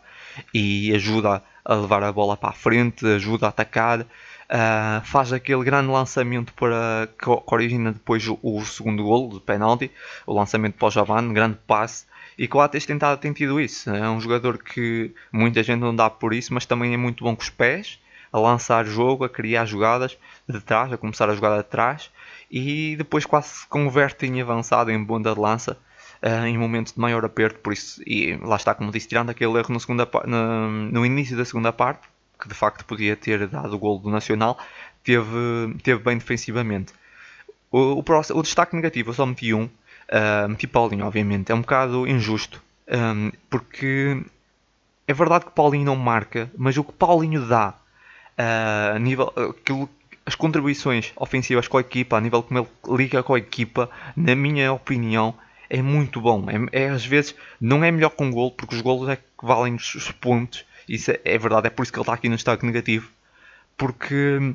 e 0.52 0.94
ajuda 0.94 1.42
a 1.64 1.74
levar 1.74 2.02
a 2.02 2.12
bola 2.12 2.36
para 2.36 2.50
a 2.50 2.52
frente, 2.52 3.06
ajuda 3.06 3.46
a 3.46 3.48
atacar. 3.48 4.00
Uh, 4.00 5.04
faz 5.04 5.32
aquele 5.32 5.64
grande 5.64 5.90
lançamento 5.90 6.52
para 6.54 7.08
que, 7.18 7.24
que 7.24 7.54
origina 7.54 7.92
depois 7.92 8.28
o, 8.28 8.38
o, 8.40 8.64
segundo 8.64 9.02
gol 9.02 9.28
de 9.30 9.40
penalti, 9.40 9.90
o 10.24 10.32
lançamento 10.32 10.74
para 10.74 10.86
o 10.86 10.90
Javan, 10.90 11.32
grande 11.32 11.58
passe. 11.66 12.06
E 12.38 12.46
Coates 12.46 12.86
tem, 12.86 12.96
tem 13.20 13.32
tido 13.32 13.60
isso. 13.60 13.90
É 13.90 14.08
um 14.08 14.20
jogador 14.20 14.58
que 14.58 15.12
muita 15.32 15.62
gente 15.62 15.80
não 15.80 15.96
dá 15.96 16.08
por 16.08 16.32
isso, 16.32 16.54
mas 16.54 16.66
também 16.66 16.94
é 16.94 16.96
muito 16.96 17.24
bom 17.24 17.34
com 17.34 17.42
os 17.42 17.50
pés, 17.50 17.98
a 18.32 18.38
lançar 18.38 18.84
jogo, 18.84 19.24
a 19.24 19.28
criar 19.28 19.64
jogadas 19.64 20.16
de 20.48 20.60
trás, 20.60 20.92
a 20.92 20.96
começar 20.96 21.28
a 21.28 21.34
jogar 21.34 21.56
de 21.56 21.64
trás 21.64 22.10
e 22.50 22.96
depois 22.96 23.24
quase 23.24 23.48
se 23.48 23.66
converte 23.66 24.26
em 24.26 24.40
avançado, 24.40 24.90
em 24.90 25.02
bunda 25.02 25.34
de 25.34 25.40
lança, 25.40 25.78
uh, 26.22 26.46
em 26.46 26.56
momentos 26.56 26.92
de 26.92 27.00
maior 27.00 27.24
aperto. 27.24 27.58
Por 27.60 27.72
isso, 27.72 28.02
e 28.06 28.36
lá 28.36 28.56
está, 28.56 28.74
como 28.74 28.90
disse, 28.90 29.08
tirando 29.08 29.30
aquele 29.30 29.58
erro 29.58 29.72
no, 29.72 29.80
segunda, 29.80 30.08
no, 30.26 30.68
no 30.68 31.06
início 31.06 31.36
da 31.36 31.44
segunda 31.44 31.72
parte, 31.72 32.06
que 32.40 32.48
de 32.48 32.54
facto 32.54 32.84
podia 32.84 33.16
ter 33.16 33.46
dado 33.46 33.74
o 33.74 33.78
gol 33.78 33.98
do 33.98 34.10
Nacional, 34.10 34.58
teve, 35.02 35.76
teve 35.82 36.02
bem 36.02 36.18
defensivamente. 36.18 36.92
O, 37.70 37.98
o, 37.98 38.02
próximo, 38.02 38.38
o 38.38 38.42
destaque 38.42 38.76
negativo, 38.76 39.10
eu 39.10 39.14
só 39.14 39.26
meti 39.26 39.52
um, 39.52 39.64
uh, 39.64 40.48
meti 40.48 40.66
Paulinho, 40.66 41.06
obviamente, 41.06 41.50
é 41.50 41.54
um 41.54 41.60
bocado 41.60 42.06
injusto, 42.06 42.62
um, 42.88 43.30
porque 43.50 44.22
é 45.06 45.14
verdade 45.14 45.46
que 45.46 45.52
Paulinho 45.52 45.84
não 45.84 45.96
marca, 45.96 46.50
mas 46.56 46.76
o 46.76 46.84
que 46.84 46.92
Paulinho 46.92 47.46
dá 47.46 47.74
uh, 48.38 48.98
nível, 48.98 49.32
aquilo 49.36 49.88
as 50.26 50.34
contribuições 50.34 51.12
ofensivas 51.14 51.68
com 51.68 51.78
a 51.78 51.80
equipa, 51.80 52.16
a 52.16 52.20
nível 52.20 52.42
como 52.42 52.58
ele 52.58 52.68
liga 52.96 53.22
com 53.22 53.34
a 53.34 53.38
equipa, 53.38 53.88
na 54.16 54.34
minha 54.34 54.72
opinião, 54.72 55.32
é 55.70 55.80
muito 55.80 56.20
bom. 56.20 56.46
É, 56.72 56.84
é 56.84 56.88
às 56.88 57.06
vezes 57.06 57.34
não 57.60 57.84
é 57.84 57.92
melhor 57.92 58.10
que 58.10 58.22
um 58.22 58.32
gol, 58.32 58.50
porque 58.50 58.74
os 58.74 58.80
golos 58.80 59.08
é 59.08 59.16
que 59.16 59.22
valem 59.40 59.76
os 59.76 60.10
pontos. 60.20 60.64
Isso 60.88 61.12
é, 61.12 61.20
é 61.24 61.38
verdade, 61.38 61.68
é 61.68 61.70
por 61.70 61.84
isso 61.84 61.92
que 61.92 61.98
ele 61.98 62.02
está 62.02 62.12
aqui 62.12 62.28
no 62.28 62.34
destaque 62.34 62.66
negativo. 62.66 63.08
Porque 63.76 64.54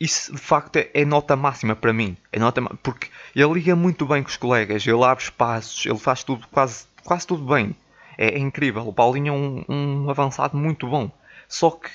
isso 0.00 0.32
de 0.32 0.38
facto 0.38 0.76
é, 0.76 0.90
é, 0.92 1.04
nota 1.04 1.36
máxima 1.36 1.76
para 1.76 1.92
mim. 1.92 2.16
É 2.32 2.38
nota 2.38 2.60
porque 2.82 3.08
ele 3.36 3.52
liga 3.54 3.76
muito 3.76 4.06
bem 4.06 4.22
com 4.22 4.28
os 4.28 4.36
colegas, 4.36 4.84
ele 4.86 5.04
abre 5.04 5.22
espaços, 5.22 5.86
ele 5.86 5.98
faz 5.98 6.24
tudo 6.24 6.46
quase, 6.48 6.86
quase 7.04 7.26
tudo 7.26 7.44
bem. 7.44 7.76
É, 8.16 8.34
é 8.34 8.38
incrível. 8.38 8.88
O 8.88 8.92
Paulinho 8.92 9.28
é 9.28 9.36
um, 9.36 9.64
um 9.68 10.10
avançado 10.10 10.56
muito 10.56 10.88
bom. 10.88 11.10
Só 11.48 11.70
que 11.70 11.88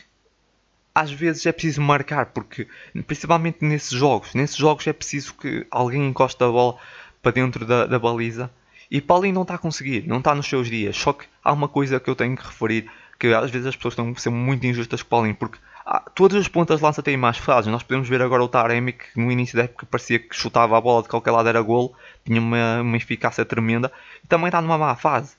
às 0.93 1.11
vezes 1.11 1.45
é 1.45 1.51
preciso 1.51 1.81
marcar, 1.81 2.27
porque 2.27 2.67
principalmente 3.07 3.57
nesses 3.61 3.91
jogos, 3.91 4.33
nesses 4.33 4.55
jogos 4.55 4.85
é 4.87 4.93
preciso 4.93 5.33
que 5.33 5.65
alguém 5.71 6.07
encoste 6.07 6.43
a 6.43 6.47
bola 6.47 6.77
para 7.21 7.31
dentro 7.31 7.65
da, 7.65 7.85
da 7.85 7.97
baliza 7.97 8.51
e 8.91 9.01
Paulinho 9.01 9.33
não 9.33 9.41
está 9.41 9.55
a 9.55 9.57
conseguir, 9.57 10.07
não 10.07 10.19
está 10.19 10.35
nos 10.35 10.47
seus 10.47 10.67
dias. 10.67 10.95
Só 10.95 11.13
que 11.13 11.25
há 11.43 11.51
uma 11.51 11.67
coisa 11.67 11.99
que 11.99 12.09
eu 12.09 12.15
tenho 12.15 12.37
que 12.37 12.45
referir, 12.45 12.87
que 13.19 13.33
às 13.33 13.49
vezes 13.49 13.65
as 13.65 13.75
pessoas 13.75 13.93
estão 13.93 14.07
a 14.07 14.19
ser 14.19 14.29
muito 14.29 14.67
injustas 14.67 15.01
com 15.01 15.09
Paulinho, 15.09 15.35
porque 15.35 15.57
ah, 15.83 16.03
todas 16.13 16.39
as 16.39 16.47
pontas 16.47 16.79
lança 16.79 17.01
têm 17.01 17.17
mais 17.17 17.37
fases. 17.37 17.71
Nós 17.71 17.81
podemos 17.81 18.07
ver 18.07 18.21
agora 18.21 18.43
o 18.43 18.47
Taremi, 18.47 18.93
que 18.93 19.19
no 19.19 19.31
início 19.31 19.57
da 19.57 19.63
época 19.63 19.87
parecia 19.87 20.19
que 20.19 20.35
chutava 20.35 20.77
a 20.77 20.81
bola 20.81 21.01
de 21.01 21.09
qualquer 21.09 21.31
lado 21.31 21.49
era 21.49 21.61
golo, 21.61 21.93
tinha 22.23 22.39
uma, 22.39 22.81
uma 22.81 22.97
eficácia 22.97 23.43
tremenda, 23.43 23.91
e 24.23 24.27
também 24.27 24.47
está 24.47 24.61
numa 24.61 24.77
má 24.77 24.95
fase. 24.95 25.35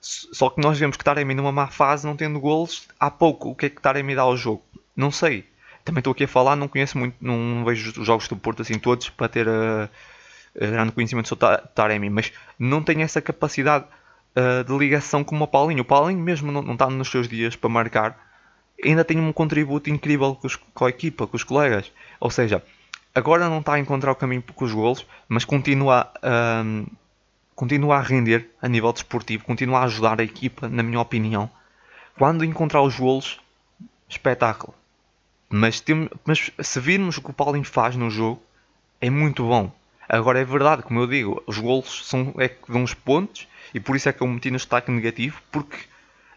Só 0.00 0.50
que 0.50 0.60
nós 0.60 0.78
vemos 0.78 0.96
que 0.96 1.04
Taremi 1.04 1.34
numa 1.34 1.50
má 1.50 1.66
fase, 1.66 2.06
não 2.06 2.16
tendo 2.16 2.38
golos, 2.38 2.86
há 3.00 3.10
pouco 3.10 3.50
o 3.50 3.54
que 3.54 3.66
é 3.66 3.70
que 3.70 3.82
Taremi 3.82 4.14
dá 4.14 4.22
ao 4.22 4.36
jogo? 4.36 4.62
Não 4.96 5.10
sei. 5.10 5.44
Também 5.84 6.00
estou 6.00 6.12
aqui 6.12 6.24
a 6.24 6.28
falar, 6.28 6.54
não 6.54 6.68
conheço 6.68 6.96
muito, 6.96 7.16
não 7.20 7.64
vejo 7.64 8.00
os 8.00 8.06
jogos 8.06 8.28
do 8.28 8.36
Porto 8.36 8.62
assim 8.62 8.78
todos 8.78 9.10
para 9.10 9.28
ter 9.28 9.48
uh, 9.48 9.88
grande 10.54 10.92
conhecimento 10.92 11.28
sobre 11.28 11.58
Taremi, 11.74 12.08
mas 12.08 12.32
não 12.58 12.82
tenho 12.82 13.00
essa 13.00 13.20
capacidade 13.20 13.84
uh, 14.36 14.64
de 14.64 14.78
ligação 14.78 15.24
como 15.24 15.44
o 15.44 15.48
Paulinho. 15.48 15.82
O 15.82 15.84
Paulinho 15.84 16.20
mesmo 16.20 16.52
não, 16.52 16.72
está 16.72 16.88
nos 16.88 17.10
seus 17.10 17.28
dias 17.28 17.56
para 17.56 17.68
marcar, 17.68 18.32
ainda 18.84 19.04
tem 19.04 19.18
um 19.18 19.32
contributo 19.32 19.90
incrível 19.90 20.34
com, 20.34 20.46
os, 20.46 20.56
com 20.56 20.84
a 20.84 20.88
equipa, 20.88 21.26
com 21.26 21.36
os 21.36 21.44
colegas. 21.44 21.90
Ou 22.20 22.30
seja, 22.30 22.62
agora 23.14 23.48
não 23.48 23.58
está 23.58 23.74
a 23.74 23.78
encontrar 23.78 24.12
o 24.12 24.16
caminho 24.16 24.42
com 24.42 24.64
os 24.64 24.72
golos, 24.72 25.06
mas 25.28 25.44
continua, 25.44 26.12
um, 26.64 26.86
continua 27.56 27.96
a 27.96 28.00
render 28.00 28.50
a 28.60 28.68
nível 28.68 28.92
desportivo, 28.92 29.44
continua 29.44 29.80
a 29.80 29.84
ajudar 29.84 30.20
a 30.20 30.24
equipa, 30.24 30.68
na 30.68 30.82
minha 30.82 31.00
opinião. 31.00 31.50
Quando 32.16 32.44
encontrar 32.44 32.82
os 32.82 32.98
golos, 32.98 33.40
espetáculo. 34.08 34.74
Mas, 35.54 35.84
mas 36.24 36.50
se 36.60 36.80
virmos 36.80 37.18
o 37.18 37.22
que 37.22 37.30
o 37.30 37.34
Paulinho 37.34 37.64
faz 37.64 37.94
no 37.94 38.08
jogo, 38.08 38.42
é 38.98 39.10
muito 39.10 39.44
bom. 39.44 39.70
Agora 40.08 40.40
é 40.40 40.44
verdade, 40.46 40.82
como 40.82 41.00
eu 41.00 41.06
digo, 41.06 41.42
os 41.46 41.58
golos 41.58 42.08
são, 42.08 42.32
é 42.38 42.48
que 42.48 42.72
dão 42.72 42.82
os 42.82 42.94
pontos 42.94 43.46
e 43.74 43.78
por 43.78 43.94
isso 43.94 44.08
é 44.08 44.14
que 44.14 44.22
eu 44.22 44.26
meti 44.26 44.50
no 44.50 44.56
destaque 44.56 44.90
negativo, 44.90 45.42
porque 45.52 45.76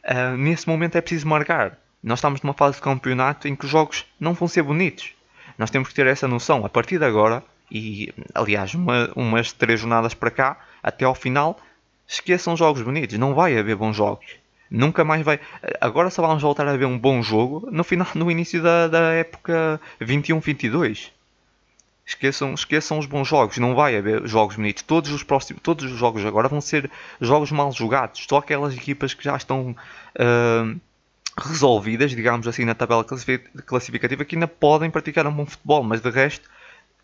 uh, 0.03 0.35
nesse 0.35 0.67
momento 0.67 0.97
é 0.97 1.01
preciso 1.01 1.29
marcar. 1.29 1.77
Nós 2.03 2.19
estamos 2.19 2.41
numa 2.41 2.53
fase 2.53 2.75
de 2.75 2.81
campeonato 2.81 3.47
em 3.47 3.55
que 3.55 3.63
os 3.63 3.71
jogos 3.71 4.05
não 4.19 4.33
vão 4.33 4.49
ser 4.49 4.63
bonitos. 4.63 5.13
Nós 5.57 5.69
temos 5.69 5.87
que 5.87 5.95
ter 5.95 6.07
essa 6.07 6.27
noção. 6.27 6.65
A 6.65 6.69
partir 6.69 6.99
de 6.99 7.05
agora, 7.05 7.41
e 7.71 8.13
aliás, 8.33 8.73
uma, 8.73 9.09
umas 9.15 9.53
três 9.53 9.79
jornadas 9.79 10.13
para 10.13 10.29
cá, 10.29 10.59
até 10.83 11.05
ao 11.05 11.15
final, 11.15 11.57
esqueçam 12.05 12.57
jogos 12.57 12.81
bonitos. 12.81 13.17
Não 13.17 13.33
vai 13.33 13.57
haver 13.57 13.77
bons 13.77 13.95
jogos. 13.95 14.25
Nunca 14.69 15.03
mais 15.03 15.21
vai. 15.23 15.39
Agora 15.79 16.09
só 16.09 16.25
vamos 16.25 16.41
voltar 16.41 16.67
a 16.67 16.75
ver 16.75 16.85
um 16.85 16.97
bom 16.97 17.21
jogo 17.21 17.67
no 17.71 17.83
final, 17.83 18.07
no 18.15 18.31
início 18.31 18.61
da, 18.61 18.87
da 18.87 19.13
época 19.13 19.79
21-22. 20.01 21.11
Esqueçam, 22.05 22.53
esqueçam 22.53 22.99
os 22.99 23.07
bons 23.07 23.27
jogos, 23.27 23.57
não 23.57 23.73
vai 23.73 23.97
haver 23.97 24.27
jogos 24.27 24.55
bonitos. 24.55 24.83
Todos 24.83 25.11
os 25.11 25.23
próximos, 25.23 25.61
todos 25.63 25.91
os 25.91 25.97
jogos 25.97 26.23
agora 26.23 26.47
vão 26.47 26.61
ser 26.61 26.89
jogos 27.19 27.51
mal 27.51 27.71
jogados. 27.71 28.25
Só 28.29 28.37
aquelas 28.37 28.75
equipas 28.75 29.15
que 29.15 29.23
já 29.23 29.35
estão 29.35 29.75
uh, 30.19 30.79
resolvidas, 31.35 32.11
digamos 32.11 32.47
assim, 32.47 32.63
na 32.63 32.75
tabela 32.75 33.03
classificativa, 33.65 34.23
que 34.23 34.35
ainda 34.35 34.47
podem 34.47 34.91
praticar 34.91 35.25
um 35.25 35.31
bom 35.31 35.47
futebol, 35.47 35.83
mas 35.83 35.99
de 35.99 36.09
resto, 36.11 36.47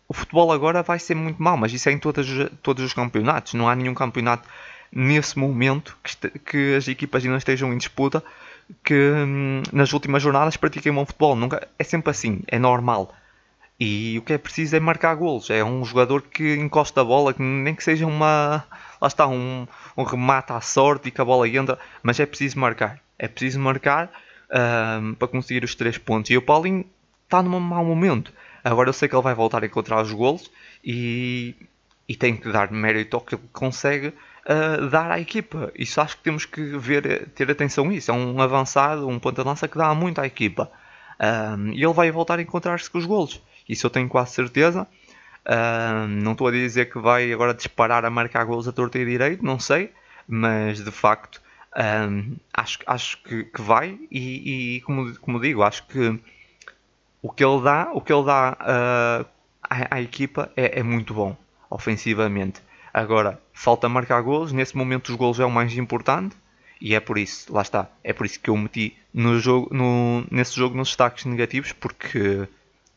o 0.06 0.14
futebol 0.14 0.52
agora 0.52 0.84
vai 0.84 1.00
ser 1.00 1.16
muito 1.16 1.42
mal. 1.42 1.56
Mas 1.56 1.72
isso 1.72 1.88
é 1.88 1.92
em 1.92 1.98
todos, 1.98 2.28
todos 2.62 2.84
os 2.84 2.92
campeonatos. 2.92 3.54
Não 3.54 3.68
há 3.68 3.74
nenhum 3.74 3.94
campeonato 3.94 4.48
nesse 4.92 5.38
momento 5.38 5.96
que, 6.02 6.38
que 6.38 6.74
as 6.74 6.86
equipas 6.86 7.24
ainda 7.24 7.38
estejam 7.38 7.72
em 7.72 7.78
disputa 7.78 8.22
que 8.84 8.94
hum, 8.94 9.62
nas 9.72 9.92
últimas 9.92 10.22
jornadas 10.22 10.56
pratiquem 10.56 10.92
bom 10.92 11.04
futebol. 11.04 11.34
Nunca, 11.34 11.66
é 11.78 11.84
sempre 11.84 12.10
assim, 12.10 12.40
é 12.46 12.58
normal. 12.58 13.14
E 13.78 14.18
o 14.18 14.22
que 14.22 14.32
é 14.32 14.38
preciso 14.38 14.76
é 14.76 14.80
marcar 14.80 15.14
golos. 15.14 15.50
É 15.50 15.64
um 15.64 15.84
jogador 15.84 16.22
que 16.22 16.54
encosta 16.54 17.00
a 17.00 17.04
bola, 17.04 17.34
que 17.34 17.42
nem 17.42 17.74
que 17.74 17.82
seja 17.82 18.06
uma. 18.06 18.64
Lá 19.00 19.08
está, 19.08 19.26
um, 19.26 19.66
um 19.96 20.04
remate 20.04 20.52
à 20.52 20.60
sorte 20.60 21.08
e 21.08 21.10
que 21.10 21.20
a 21.20 21.24
bola 21.24 21.48
entra, 21.48 21.78
mas 22.02 22.20
é 22.20 22.26
preciso 22.26 22.58
marcar. 22.58 23.00
É 23.18 23.26
preciso 23.26 23.58
marcar 23.58 24.10
um, 25.00 25.14
para 25.14 25.28
conseguir 25.28 25.64
os 25.64 25.74
três 25.74 25.98
pontos. 25.98 26.30
E 26.30 26.36
o 26.36 26.42
Paulinho 26.42 26.84
está 27.24 27.42
num 27.42 27.58
mau 27.58 27.84
momento. 27.84 28.32
Agora 28.62 28.88
eu 28.88 28.92
sei 28.92 29.08
que 29.08 29.16
ele 29.16 29.22
vai 29.22 29.34
voltar 29.34 29.62
a 29.62 29.66
encontrar 29.66 30.00
os 30.00 30.12
golos 30.12 30.48
e, 30.84 31.56
e 32.08 32.14
tem 32.14 32.36
que 32.36 32.52
dar 32.52 32.70
mérito 32.70 33.16
ao 33.16 33.22
que 33.22 33.34
ele 33.34 33.42
consegue 33.52 34.12
dar 34.90 35.10
à 35.10 35.20
equipa. 35.20 35.72
Isso 35.74 36.00
acho 36.00 36.16
que 36.16 36.22
temos 36.22 36.44
que 36.44 36.60
ver, 36.76 37.28
ter 37.28 37.50
atenção 37.50 37.88
a 37.88 37.94
isso. 37.94 38.10
É 38.10 38.14
um 38.14 38.40
avançado, 38.40 39.08
um 39.08 39.18
ponta 39.18 39.42
de 39.42 39.48
lança 39.48 39.68
que 39.68 39.78
dá 39.78 39.94
muito 39.94 40.20
à 40.20 40.26
equipa. 40.26 40.70
Um, 41.20 41.72
e 41.72 41.84
ele 41.84 41.92
vai 41.92 42.10
voltar 42.10 42.38
a 42.38 42.42
encontrar-se 42.42 42.90
com 42.90 42.98
os 42.98 43.06
golos. 43.06 43.40
Isso 43.68 43.86
eu 43.86 43.90
tenho 43.90 44.08
quase 44.08 44.32
certeza. 44.32 44.86
Um, 45.46 46.08
não 46.08 46.32
estou 46.32 46.48
a 46.48 46.50
dizer 46.50 46.90
que 46.90 46.98
vai 46.98 47.32
agora 47.32 47.54
disparar 47.54 48.04
a 48.04 48.10
marcar 48.10 48.44
golos 48.44 48.66
a 48.66 48.72
torta 48.72 48.98
e 48.98 49.04
direito, 49.04 49.44
não 49.44 49.58
sei. 49.58 49.92
Mas 50.26 50.82
de 50.82 50.90
facto 50.90 51.40
um, 51.76 52.36
acho, 52.52 52.78
acho 52.86 53.22
que, 53.22 53.44
que 53.44 53.62
vai. 53.62 53.98
E, 54.10 54.76
e, 54.76 54.80
como, 54.82 55.16
como 55.18 55.40
digo, 55.40 55.62
acho 55.62 55.86
que 55.86 56.18
o 57.20 57.30
que 57.30 57.44
ele 57.44 57.62
dá, 57.62 57.90
o 57.92 58.00
que 58.00 58.12
ele 58.12 58.24
dá 58.24 58.56
uh, 58.60 59.26
à, 59.62 59.96
à, 59.96 60.02
equipa 60.02 60.50
é, 60.56 60.80
é 60.80 60.82
muito 60.82 61.14
bom 61.14 61.36
ofensivamente. 61.70 62.60
Agora, 62.92 63.40
falta 63.52 63.88
marcar 63.88 64.20
golos. 64.22 64.52
Nesse 64.52 64.76
momento, 64.76 65.08
os 65.08 65.16
golos 65.16 65.40
é 65.40 65.44
o 65.44 65.50
mais 65.50 65.76
importante. 65.76 66.36
E 66.80 66.94
é 66.94 67.00
por 67.00 67.16
isso, 67.16 67.52
lá 67.52 67.62
está, 67.62 67.88
é 68.02 68.12
por 68.12 68.26
isso 68.26 68.40
que 68.40 68.50
eu 68.50 68.56
meti 68.56 68.96
no 69.14 69.38
jogo, 69.38 69.72
no, 69.72 70.26
nesse 70.28 70.56
jogo 70.56 70.76
nos 70.76 70.88
destaques 70.88 71.24
negativos, 71.24 71.72
porque 71.72 72.48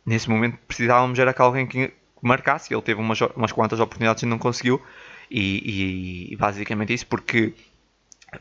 nesse 0.03 0.27
momento 0.27 0.58
precisávamos 0.67 1.19
era 1.19 1.31
que 1.31 1.41
alguém 1.41 1.67
que 1.67 1.93
marcasse. 2.19 2.73
Ele 2.73 2.81
teve 2.81 2.99
umas, 2.99 3.21
umas 3.36 3.51
quantas 3.51 3.79
oportunidades 3.79 4.23
e 4.23 4.25
não 4.25 4.39
conseguiu. 4.39 4.81
E, 5.29 6.31
e 6.31 6.36
basicamente 6.36 6.93
isso, 6.93 7.05
porque 7.05 7.53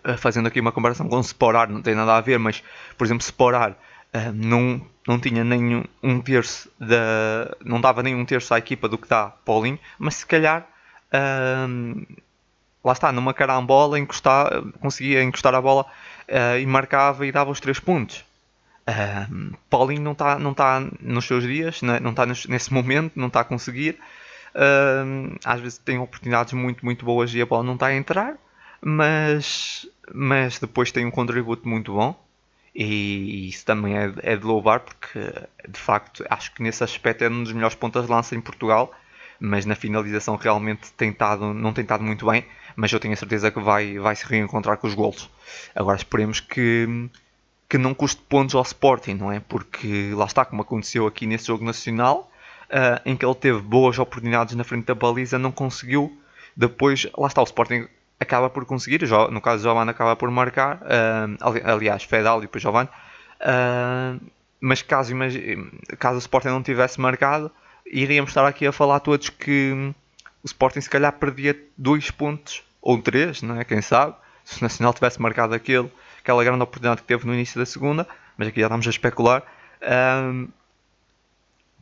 eh, 0.02 0.16
fazendo 0.16 0.48
aqui 0.48 0.60
uma 0.60 0.72
comparação 0.72 1.08
com 1.08 1.20
Sporar, 1.20 1.68
não 1.70 1.82
tem 1.82 1.94
nada 1.94 2.16
a 2.16 2.20
ver, 2.20 2.38
mas 2.38 2.62
por 2.96 3.04
exemplo, 3.04 3.22
Sporar 3.22 3.72
uh, 3.72 4.32
não, 4.34 4.80
não 5.06 5.18
tinha 5.18 5.44
nenhum 5.44 5.84
um 6.02 6.20
terço 6.20 6.70
da. 6.78 7.54
não 7.64 7.80
dava 7.80 8.02
nem 8.02 8.14
um 8.14 8.24
terço 8.24 8.52
à 8.54 8.58
equipa 8.58 8.88
do 8.88 8.98
que 8.98 9.08
dá 9.08 9.26
Paulinho, 9.44 9.78
mas 9.98 10.16
se 10.16 10.26
calhar. 10.26 10.66
Lá 12.84 12.92
está, 12.92 13.10
numa 13.10 13.32
carambola, 13.32 13.98
encostar, 13.98 14.62
conseguia 14.80 15.22
encostar 15.22 15.54
a 15.54 15.60
bola 15.60 15.86
uh, 16.28 16.58
e 16.58 16.66
marcava 16.66 17.26
e 17.26 17.32
dava 17.32 17.50
os 17.50 17.60
três 17.60 17.80
pontos. 17.80 18.24
Paulinho 19.70 20.02
não 20.02 20.12
está 20.12 20.38
não 20.38 20.52
tá 20.52 20.86
nos 21.00 21.24
seus 21.24 21.44
dias, 21.44 21.80
né? 21.80 21.98
não 22.00 22.10
está 22.10 22.26
nesse 22.26 22.72
momento, 22.72 23.18
não 23.18 23.28
está 23.28 23.40
a 23.40 23.44
conseguir. 23.44 23.98
Às 25.42 25.60
vezes 25.60 25.78
tem 25.78 25.98
oportunidades 25.98 26.52
muito, 26.52 26.84
muito 26.84 27.04
boas 27.04 27.32
e 27.34 27.40
a 27.40 27.46
bola 27.46 27.62
não 27.64 27.74
está 27.74 27.86
a 27.86 27.94
entrar, 27.94 28.36
mas, 28.82 29.88
mas 30.12 30.58
depois 30.58 30.92
tem 30.92 31.06
um 31.06 31.10
contributo 31.10 31.66
muito 31.66 31.94
bom. 31.94 32.14
E 32.74 33.48
isso 33.48 33.64
também 33.64 33.96
é, 33.96 34.12
é 34.18 34.36
de 34.36 34.44
louvar, 34.44 34.80
porque 34.80 35.18
de 35.66 35.78
facto 35.78 36.24
acho 36.28 36.52
que 36.52 36.62
nesse 36.62 36.84
aspecto 36.84 37.22
é 37.22 37.30
um 37.30 37.44
dos 37.44 37.52
melhores 37.52 37.76
pontas 37.76 38.04
de 38.04 38.10
lança 38.10 38.34
em 38.34 38.40
Portugal. 38.40 38.92
Mas 39.40 39.66
na 39.66 39.74
finalização 39.74 40.36
realmente 40.36 40.92
tem 40.92 41.12
tado, 41.12 41.52
não 41.52 41.72
tem 41.72 41.82
estado 41.82 42.02
muito 42.02 42.26
bem. 42.26 42.44
Mas 42.76 42.92
eu 42.92 43.00
tenho 43.00 43.14
a 43.14 43.16
certeza 43.16 43.50
que 43.50 43.60
vai, 43.60 43.98
vai 43.98 44.16
se 44.16 44.26
reencontrar 44.26 44.76
com 44.78 44.86
os 44.86 44.94
golos. 44.94 45.30
Agora 45.74 45.96
esperemos 45.96 46.40
que, 46.40 47.08
que 47.68 47.78
não 47.78 47.94
custe 47.94 48.20
pontos 48.28 48.54
ao 48.54 48.62
Sporting, 48.62 49.14
não 49.14 49.30
é? 49.30 49.40
Porque 49.40 50.12
lá 50.14 50.24
está, 50.24 50.44
como 50.44 50.62
aconteceu 50.62 51.06
aqui 51.06 51.26
nesse 51.26 51.46
jogo 51.46 51.64
nacional, 51.64 52.30
uh, 52.64 53.00
em 53.04 53.16
que 53.16 53.24
ele 53.24 53.34
teve 53.34 53.60
boas 53.60 53.98
oportunidades 53.98 54.54
na 54.54 54.64
frente 54.64 54.86
da 54.86 54.94
baliza, 54.94 55.38
não 55.38 55.52
conseguiu. 55.52 56.16
Depois, 56.56 57.06
lá 57.16 57.28
está, 57.28 57.40
o 57.40 57.44
Sporting 57.44 57.86
acaba 58.18 58.48
por 58.48 58.64
conseguir, 58.64 59.00
no 59.30 59.40
caso 59.40 59.62
Giovanni 59.62 59.90
acaba 59.90 60.16
por 60.16 60.30
marcar, 60.30 60.76
uh, 60.76 61.60
aliás, 61.64 62.04
Fedal 62.04 62.38
e 62.38 62.42
depois 62.42 62.62
Giovanni, 62.62 62.88
uh, 63.40 64.20
mas 64.60 64.82
caso, 64.82 65.14
caso 65.98 66.16
o 66.16 66.18
Sporting 66.18 66.48
não 66.48 66.62
tivesse 66.62 67.00
marcado, 67.00 67.50
iríamos 67.86 68.30
estar 68.30 68.46
aqui 68.46 68.66
a 68.66 68.72
falar 68.72 69.00
todos 69.00 69.28
que 69.28 69.92
o 70.42 70.46
Sporting 70.46 70.80
se 70.80 70.90
calhar 70.90 71.12
perdia 71.12 71.56
dois 71.76 72.10
pontos 72.10 72.62
ou 72.80 73.00
três, 73.00 73.42
não 73.42 73.60
é? 73.60 73.64
Quem 73.64 73.80
sabe? 73.80 74.14
Se 74.44 74.60
o 74.60 74.64
Nacional 74.64 74.92
tivesse 74.92 75.20
marcado 75.20 75.54
aquele, 75.54 75.90
aquela 76.18 76.44
grande 76.44 76.62
oportunidade 76.62 77.00
que 77.00 77.06
teve 77.06 77.26
no 77.26 77.34
início 77.34 77.58
da 77.58 77.64
segunda, 77.64 78.06
mas 78.36 78.48
aqui 78.48 78.60
já 78.60 78.66
estamos 78.66 78.86
a 78.86 78.90
especular, 78.90 79.42
um, 79.82 80.48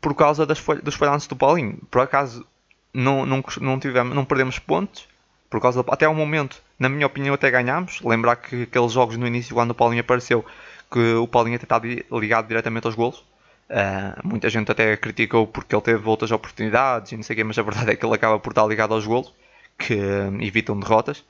por 0.01 0.15
causa 0.15 0.47
das 0.47 0.62
dos 0.83 0.95
falhanços 0.95 1.29
do 1.29 1.37
Paulinho. 1.37 1.79
Por 1.91 2.01
acaso 2.01 2.47
não, 2.93 3.25
não, 3.25 3.43
não, 3.61 3.79
tivemos, 3.79 4.15
não 4.15 4.25
perdemos 4.25 4.59
pontos, 4.59 5.09
por 5.49 5.61
causa 5.61 5.85
até 5.88 6.07
ao 6.07 6.15
momento, 6.15 6.62
na 6.79 6.88
minha 6.88 7.07
opinião, 7.07 7.35
até 7.35 7.51
ganhámos. 7.51 8.01
Lembrar 8.01 8.37
que 8.37 8.62
aqueles 8.62 8.93
jogos 8.93 9.17
no 9.17 9.27
início, 9.27 9.55
quando 9.55 9.71
o 9.71 9.75
Paulinho 9.75 10.01
apareceu, 10.01 10.45
que 10.91 11.15
o 11.15 11.27
Paulinho 11.27 11.57
até 11.57 11.65
estava 11.65 11.87
ligado 11.87 12.49
diretamente 12.49 12.87
aos 12.87 12.95
golos. 12.95 13.25
Uh, 13.72 14.20
muita 14.22 14.50
gente 14.50 14.70
até 14.70 14.94
criticou 14.98 15.46
porque 15.46 15.74
ele 15.74 15.80
teve 15.80 16.06
outras 16.06 16.30
oportunidades 16.30 17.11
e 17.11 17.16
não 17.16 17.22
sei 17.22 17.32
o 17.32 17.37
quê, 17.38 17.44
mas 17.44 17.58
a 17.58 17.62
verdade 17.62 17.90
é 17.90 17.96
que 17.96 18.04
ele 18.04 18.14
acaba 18.14 18.38
por 18.38 18.50
estar 18.50 18.66
ligado 18.66 18.92
aos 18.92 19.06
golos 19.06 19.32
que 19.78 19.94
evitam 20.40 20.78
derrotas. 20.78 21.24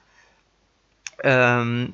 Um, 1.24 1.92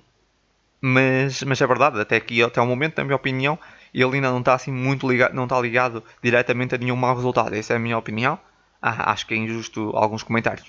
mas, 0.80 1.42
mas 1.42 1.61
é 1.61 1.66
verdade, 1.66 2.00
até 2.00 2.16
aqui, 2.16 2.42
até 2.42 2.62
o 2.62 2.66
momento, 2.66 2.96
na 2.96 3.04
minha 3.04 3.16
opinião, 3.16 3.58
ele 3.92 4.16
ainda 4.16 4.30
não 4.30 4.38
está 4.38 4.54
assim 4.54 4.72
muito 4.72 5.06
ligado, 5.06 5.34
não 5.34 5.44
está 5.44 5.61
ligado 5.61 6.02
diretamente 6.22 6.74
a 6.74 6.78
nenhum 6.78 6.96
mau 6.96 7.14
resultado. 7.14 7.54
Essa 7.54 7.74
é 7.74 7.76
a 7.76 7.78
minha 7.78 7.98
opinião. 7.98 8.38
Ah, 8.80 9.12
acho 9.12 9.26
que 9.26 9.34
é 9.34 9.37
injusto 9.37 9.90
alguns 9.94 10.22
comentários. 10.22 10.68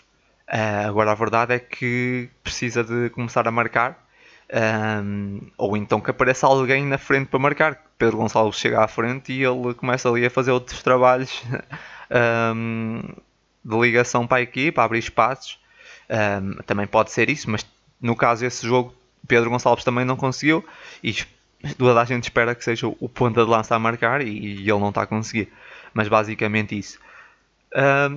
Uh, 0.50 0.88
agora 0.90 1.12
a 1.12 1.16
verdade 1.16 1.54
é 1.54 1.60
que 1.60 2.30
precisa 2.44 2.84
de 2.84 3.10
começar 3.12 3.48
a 3.48 3.52
marcar 3.52 4.09
um, 4.52 5.42
ou 5.58 5.78
então 5.78 6.02
que 6.02 6.10
apareça 6.10 6.48
alguém 6.48 6.86
na 6.86 6.98
frente 6.98 7.28
para 7.28 7.40
marcar. 7.40 7.84
Pedro 7.98 8.18
Gonçalves 8.18 8.60
chega 8.60 8.84
à 8.84 8.88
frente 8.88 9.32
e 9.32 9.44
ele 9.44 9.74
começa 9.74 10.10
ali 10.10 10.26
a 10.26 10.30
fazer 10.30 10.52
outros 10.52 10.82
trabalhos 10.82 11.44
um, 12.56 13.02
de 13.64 13.78
ligação 13.78 14.26
para 14.26 14.38
a 14.38 14.42
equipa, 14.42 14.84
abrir 14.84 15.00
espaços. 15.00 15.60
Um, 16.10 16.56
também 16.64 16.88
pode 16.88 17.12
ser 17.12 17.30
isso, 17.30 17.50
mas 17.50 17.66
no 18.02 18.16
caso 18.16 18.46
esse 18.46 18.66
jogo 18.66 18.96
Pedro 19.28 19.50
Gonçalves 19.50 19.84
também 19.84 20.06
não 20.06 20.16
conseguiu 20.16 20.66
e 21.04 21.16
toda 21.78 22.02
a 22.02 22.06
gente 22.06 22.24
espera 22.24 22.56
que 22.56 22.64
seja 22.64 22.88
o 22.88 23.10
ponta 23.10 23.44
de 23.44 23.50
lança 23.50 23.76
a 23.76 23.80
marcar 23.80 24.22
e, 24.22 24.30
e 24.30 24.62
ele 24.62 24.80
não 24.80 24.90
está 24.90 25.04
a 25.04 25.08
conseguir. 25.08 25.52
Mas 25.94 26.08
basicamente 26.08 26.78
isso. 26.78 26.98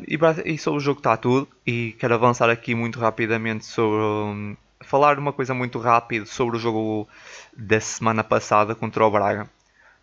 E, 0.08 0.18
e, 0.54 0.58
sobre 0.58 0.78
o 0.78 0.80
jogo 0.80 1.00
está 1.00 1.16
tudo 1.16 1.46
e 1.66 1.94
quero 1.98 2.14
avançar 2.14 2.48
aqui 2.48 2.74
muito 2.74 2.98
rapidamente 2.98 3.66
sobre 3.66 4.56
falar 4.92 5.18
uma 5.18 5.32
coisa 5.32 5.54
muito 5.54 5.78
rápido 5.78 6.26
sobre 6.26 6.58
o 6.58 6.60
jogo 6.60 7.08
da 7.56 7.80
semana 7.80 8.22
passada 8.22 8.74
contra 8.74 9.02
o 9.06 9.10
Braga. 9.10 9.48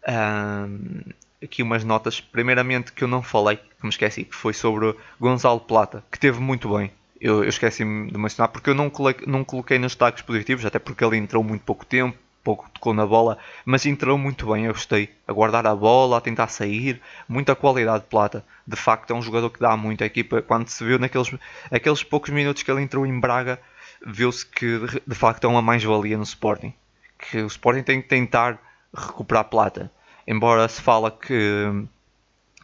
Um, 0.07 1.01
aqui 1.43 1.61
umas 1.61 1.83
notas. 1.83 2.19
Primeiramente 2.19 2.91
que 2.91 3.03
eu 3.03 3.07
não 3.07 3.21
falei, 3.21 3.57
que 3.57 3.83
me 3.83 3.89
esqueci, 3.89 4.23
que 4.23 4.33
foi 4.33 4.51
sobre 4.51 4.95
Gonzalo 5.21 5.59
Plata, 5.59 6.03
que 6.11 6.17
teve 6.17 6.39
muito 6.39 6.75
bem. 6.75 6.91
Eu, 7.21 7.43
eu 7.43 7.49
esqueci-me 7.49 8.09
de 8.11 8.17
mencionar 8.17 8.47
porque 8.51 8.71
eu 8.71 8.73
não 8.73 8.89
coloquei, 8.89 9.27
não 9.27 9.43
coloquei 9.43 9.77
nos 9.77 9.91
destaques 9.91 10.23
positivos, 10.23 10.65
até 10.65 10.79
porque 10.79 11.05
ele 11.05 11.17
entrou 11.17 11.43
muito 11.43 11.61
pouco 11.61 11.85
tempo, 11.85 12.17
pouco 12.43 12.67
tocou 12.73 12.91
na 12.91 13.05
bola, 13.05 13.37
mas 13.63 13.85
entrou 13.85 14.17
muito 14.17 14.51
bem, 14.51 14.65
eu 14.65 14.73
gostei. 14.73 15.07
A 15.27 15.31
guardar 15.31 15.67
a 15.67 15.75
bola, 15.75 16.17
a 16.17 16.21
tentar 16.21 16.47
sair, 16.47 16.99
muita 17.27 17.55
qualidade 17.55 18.05
de 18.05 18.09
Plata. 18.09 18.43
De 18.65 18.75
facto 18.75 19.11
é 19.11 19.15
um 19.15 19.21
jogador 19.21 19.51
que 19.51 19.59
dá 19.59 19.77
muito 19.77 20.03
à 20.03 20.07
equipa. 20.07 20.41
Quando 20.41 20.67
se 20.67 20.83
viu 20.83 20.97
naqueles 20.97 21.31
aqueles 21.69 22.01
poucos 22.01 22.31
minutos 22.31 22.63
que 22.63 22.71
ele 22.71 22.81
entrou 22.81 23.05
em 23.05 23.19
Braga, 23.19 23.59
viu-se 24.05 24.45
que 24.45 24.79
de 25.05 25.15
facto 25.15 25.45
é 25.45 25.47
uma 25.47 25.61
mais-valia 25.61 26.17
no 26.17 26.23
Sporting. 26.23 26.73
Que 27.17 27.41
o 27.41 27.47
Sporting 27.47 27.83
tem 27.83 28.01
que 28.01 28.07
tentar 28.07 28.59
recuperar 28.95 29.45
plata. 29.45 29.91
Embora 30.27 30.67
se 30.67 30.81
fala 30.81 31.11
que 31.11 31.85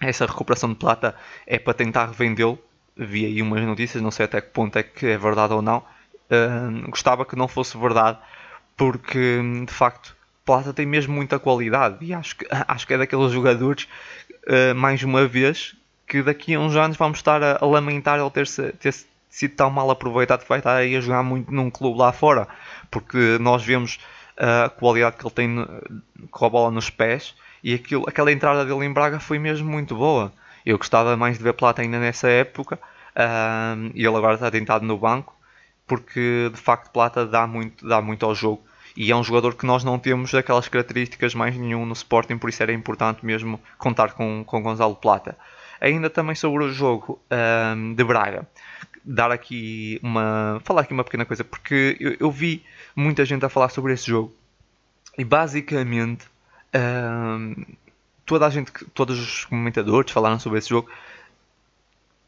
essa 0.01 0.25
recuperação 0.25 0.69
de 0.69 0.75
plata 0.75 1.15
é 1.47 1.57
para 1.57 1.73
tentar 1.73 2.07
revendê-lo, 2.07 2.59
vi 2.95 3.25
aí 3.25 3.41
umas 3.41 3.61
notícias, 3.63 4.01
não 4.01 4.11
sei 4.11 4.25
até 4.25 4.39
que 4.39 4.49
ponto 4.49 4.77
é 4.77 4.83
que 4.83 5.07
é 5.07 5.17
verdade 5.17 5.53
ou 5.53 5.61
não. 5.61 5.79
Uh, 6.29 6.89
gostava 6.89 7.25
que 7.25 7.35
não 7.35 7.47
fosse 7.47 7.77
verdade, 7.77 8.17
porque 8.75 9.39
de 9.65 9.73
facto 9.73 10.15
Plata 10.45 10.71
tem 10.71 10.85
mesmo 10.85 11.13
muita 11.13 11.39
qualidade 11.39 12.05
e 12.05 12.13
acho 12.13 12.37
que, 12.37 12.45
acho 12.67 12.85
que 12.85 12.93
é 12.93 12.97
daqueles 12.99 13.31
jogadores, 13.31 13.87
uh, 14.47 14.75
mais 14.75 15.01
uma 15.03 15.27
vez, 15.27 15.75
que 16.07 16.21
daqui 16.21 16.53
a 16.53 16.59
uns 16.59 16.75
anos 16.75 16.95
vamos 16.95 17.17
estar 17.17 17.41
a, 17.43 17.57
a 17.59 17.65
lamentar 17.65 18.19
ele 18.19 18.29
ter, 18.29 18.47
ter, 18.79 18.93
sido 19.35 19.53
tão 19.55 19.69
mal 19.69 19.91
aproveitado 19.91 20.43
que 20.43 20.49
vai 20.49 20.59
estar 20.59 20.77
aí 20.77 20.95
a 20.95 21.01
jogar 21.01 21.21
muito 21.21 21.51
num 21.51 21.69
clube 21.69 21.99
lá 21.99 22.13
fora, 22.13 22.47
porque 22.89 23.37
nós 23.39 23.63
vemos 23.65 23.99
a 24.37 24.69
qualidade 24.69 25.17
que 25.17 25.25
ele 25.25 25.33
tem 25.33 25.67
com 26.31 26.45
a 26.45 26.49
bola 26.49 26.71
nos 26.71 26.89
pés 26.89 27.35
e 27.61 27.73
aquilo, 27.73 28.05
aquela 28.07 28.31
entrada 28.31 28.63
dele 28.63 28.85
em 28.85 28.93
Braga 28.93 29.19
foi 29.19 29.37
mesmo 29.37 29.69
muito 29.69 29.93
boa. 29.93 30.31
Eu 30.65 30.77
gostava 30.77 31.17
mais 31.17 31.37
de 31.37 31.43
ver 31.43 31.53
Plata 31.53 31.81
ainda 31.81 31.99
nessa 31.99 32.29
época 32.29 32.79
uh, 33.15 33.91
e 33.93 34.05
ele 34.05 34.15
agora 34.15 34.35
está 34.35 34.49
tentado 34.49 34.85
no 34.85 34.97
banco 34.97 35.35
porque 35.85 36.49
de 36.53 36.59
facto 36.59 36.91
Plata 36.91 37.25
dá 37.25 37.45
muito, 37.45 37.85
dá 37.85 38.01
muito 38.01 38.25
ao 38.25 38.33
jogo 38.33 38.63
e 38.95 39.11
é 39.11 39.15
um 39.15 39.23
jogador 39.23 39.55
que 39.55 39.65
nós 39.65 39.83
não 39.83 39.99
temos 39.99 40.33
aquelas 40.33 40.69
características 40.69 41.35
mais 41.35 41.57
nenhum 41.57 41.85
no 41.85 41.91
Sporting, 41.91 42.37
por 42.37 42.49
isso 42.49 42.63
era 42.63 42.71
importante 42.71 43.25
mesmo 43.25 43.59
contar 43.77 44.13
com, 44.13 44.45
com 44.45 44.63
Gonzalo 44.63 44.95
Plata. 44.95 45.37
Ainda 45.79 46.09
também 46.09 46.35
sobre 46.35 46.63
o 46.63 46.71
jogo 46.71 47.19
um, 47.75 47.93
de 47.93 48.03
Braga 48.03 48.47
dar 49.07 49.31
aqui 49.31 49.99
uma. 50.01 50.59
falar 50.63 50.81
aqui 50.81 50.91
uma 50.91 51.03
pequena 51.03 51.25
coisa, 51.25 51.43
porque 51.43 51.95
eu, 51.99 52.17
eu 52.19 52.31
vi 52.31 52.63
muita 52.95 53.23
gente 53.23 53.45
a 53.45 53.49
falar 53.49 53.69
sobre 53.69 53.93
esse 53.93 54.07
jogo 54.07 54.33
e 55.15 55.23
basicamente 55.23 56.25
toda 58.25 58.47
a 58.47 58.49
gente, 58.49 58.71
todos 58.93 59.19
os 59.19 59.45
comentadores 59.45 60.11
falaram 60.11 60.39
sobre 60.39 60.59
esse 60.59 60.69
jogo, 60.69 60.89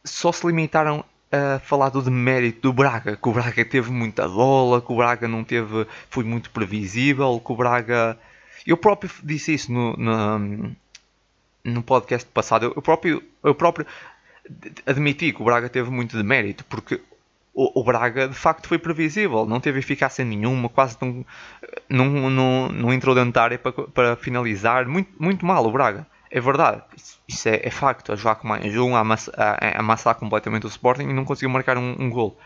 só 0.03 0.31
se 0.31 0.45
limitaram 0.45 1.03
a 1.31 1.59
falar 1.59 1.89
do 1.89 2.01
demérito 2.01 2.61
do 2.61 2.73
Braga, 2.73 3.17
que 3.17 3.27
o 3.27 3.33
Braga 3.33 3.65
teve 3.65 3.91
muita 3.91 4.27
bola, 4.27 4.81
que 4.81 4.91
o 4.91 4.95
Braga 4.95 5.27
não 5.27 5.43
teve, 5.43 5.85
foi 6.09 6.23
muito 6.23 6.49
previsível, 6.51 7.41
que 7.43 7.51
o 7.51 7.55
Braga. 7.55 8.17
Eu 8.65 8.77
próprio 8.77 9.09
disse 9.23 9.53
isso 9.53 9.71
no, 9.71 9.95
no, 9.97 10.75
no 11.67 11.83
podcast 11.83 12.27
passado. 12.29 12.73
Eu 12.75 12.81
próprio, 12.81 13.21
eu 13.43 13.53
próprio 13.53 13.85
admiti 14.85 15.33
que 15.33 15.41
o 15.41 15.45
Braga 15.45 15.69
teve 15.69 15.89
muito 15.89 16.17
de 16.17 16.23
mérito, 16.23 16.63
porque 16.65 17.01
o, 17.53 17.79
o, 17.79 17.83
Braga 17.83 18.27
de 18.27 18.35
facto 18.35 18.67
foi 18.67 18.79
previsível, 18.79 19.45
não 19.45 19.59
teve 19.59 19.79
eficácia 19.79 20.23
nenhuma, 20.23 20.69
quase 20.69 20.97
não, 21.01 21.25
não, 21.89 22.29
não, 22.29 22.69
não 22.69 22.93
entrou 22.93 23.13
dentro 23.13 23.31
da 23.31 23.43
área 23.43 23.59
para, 23.59 23.71
para 23.71 24.15
finalizar, 24.15 24.87
muito, 24.87 25.11
muito 25.19 25.45
mal 25.45 25.65
o 25.65 25.71
Braga. 25.71 26.07
É 26.29 26.41
verdade, 26.41 26.81
isso, 27.27 27.47
é, 27.47 27.61
é, 27.63 27.71
facto. 27.71 28.11
A 28.11 28.15
jogar 28.15 28.35
com 28.35 28.47
mais 28.47 28.75
um, 28.75 28.95
a, 28.95 28.99
amassar, 28.99 29.33
a, 29.37 29.79
amassar 29.79 30.15
completamente 30.15 30.65
o 30.65 30.67
Sporting 30.67 31.03
e 31.03 31.13
não 31.13 31.23
conseguiu 31.23 31.49
marcar 31.49 31.77
um, 31.77 31.95
um 31.97 32.09
gol. 32.09 32.37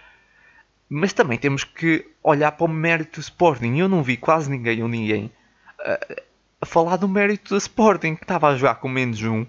Mas 0.88 1.14
também 1.14 1.38
temos 1.40 1.64
que 1.64 2.06
olhar 2.24 2.52
para 2.52 2.66
o 2.66 2.70
mérito 2.70 3.20
do 3.20 3.24
Sporting. 3.24 3.78
Eu 3.78 3.90
não 3.90 4.04
vi 4.04 4.18
quase 4.18 4.52
ninguém 4.52 4.84
ou 4.84 4.88
ninguém 4.88 5.32
a, 5.80 6.00
a 6.62 6.66
falar 6.66 6.98
do 6.98 7.08
mérito 7.08 7.50
do 7.50 7.58
Sporting, 7.58 8.16
que 8.16 8.24
estava 8.24 8.48
a 8.48 8.56
jogar 8.56 8.76
com 8.76 8.88
menos 8.88 9.22
um, 9.24 9.46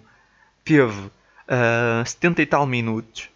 teve 0.65 1.01
uh, 1.03 2.07
70 2.07 2.43
e 2.43 2.47
tal 2.47 2.67
minutos 2.67 3.29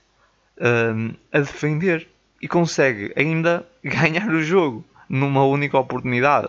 uh, 0.56 1.14
a 1.30 1.38
defender 1.38 2.08
e 2.40 2.48
consegue 2.48 3.12
ainda 3.14 3.68
ganhar 3.84 4.28
o 4.28 4.42
jogo 4.42 4.84
numa 5.08 5.44
única 5.44 5.78
oportunidade. 5.78 6.48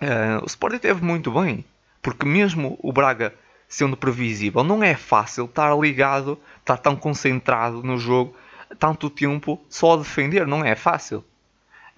Uh, 0.00 0.42
o 0.42 0.46
Sporting 0.46 0.78
teve 0.78 1.04
muito 1.04 1.32
bem, 1.32 1.64
porque 2.00 2.24
mesmo 2.24 2.78
o 2.80 2.92
Braga 2.92 3.34
sendo 3.68 3.96
previsível, 3.96 4.64
não 4.64 4.82
é 4.82 4.94
fácil 4.94 5.44
estar 5.44 5.76
ligado, 5.78 6.38
estar 6.58 6.76
tão 6.76 6.96
concentrado 6.96 7.82
no 7.82 7.98
jogo 7.98 8.34
tanto 8.78 9.10
tempo 9.10 9.60
só 9.68 9.94
a 9.94 9.96
defender, 9.98 10.46
não 10.46 10.64
é 10.64 10.74
fácil. 10.74 11.24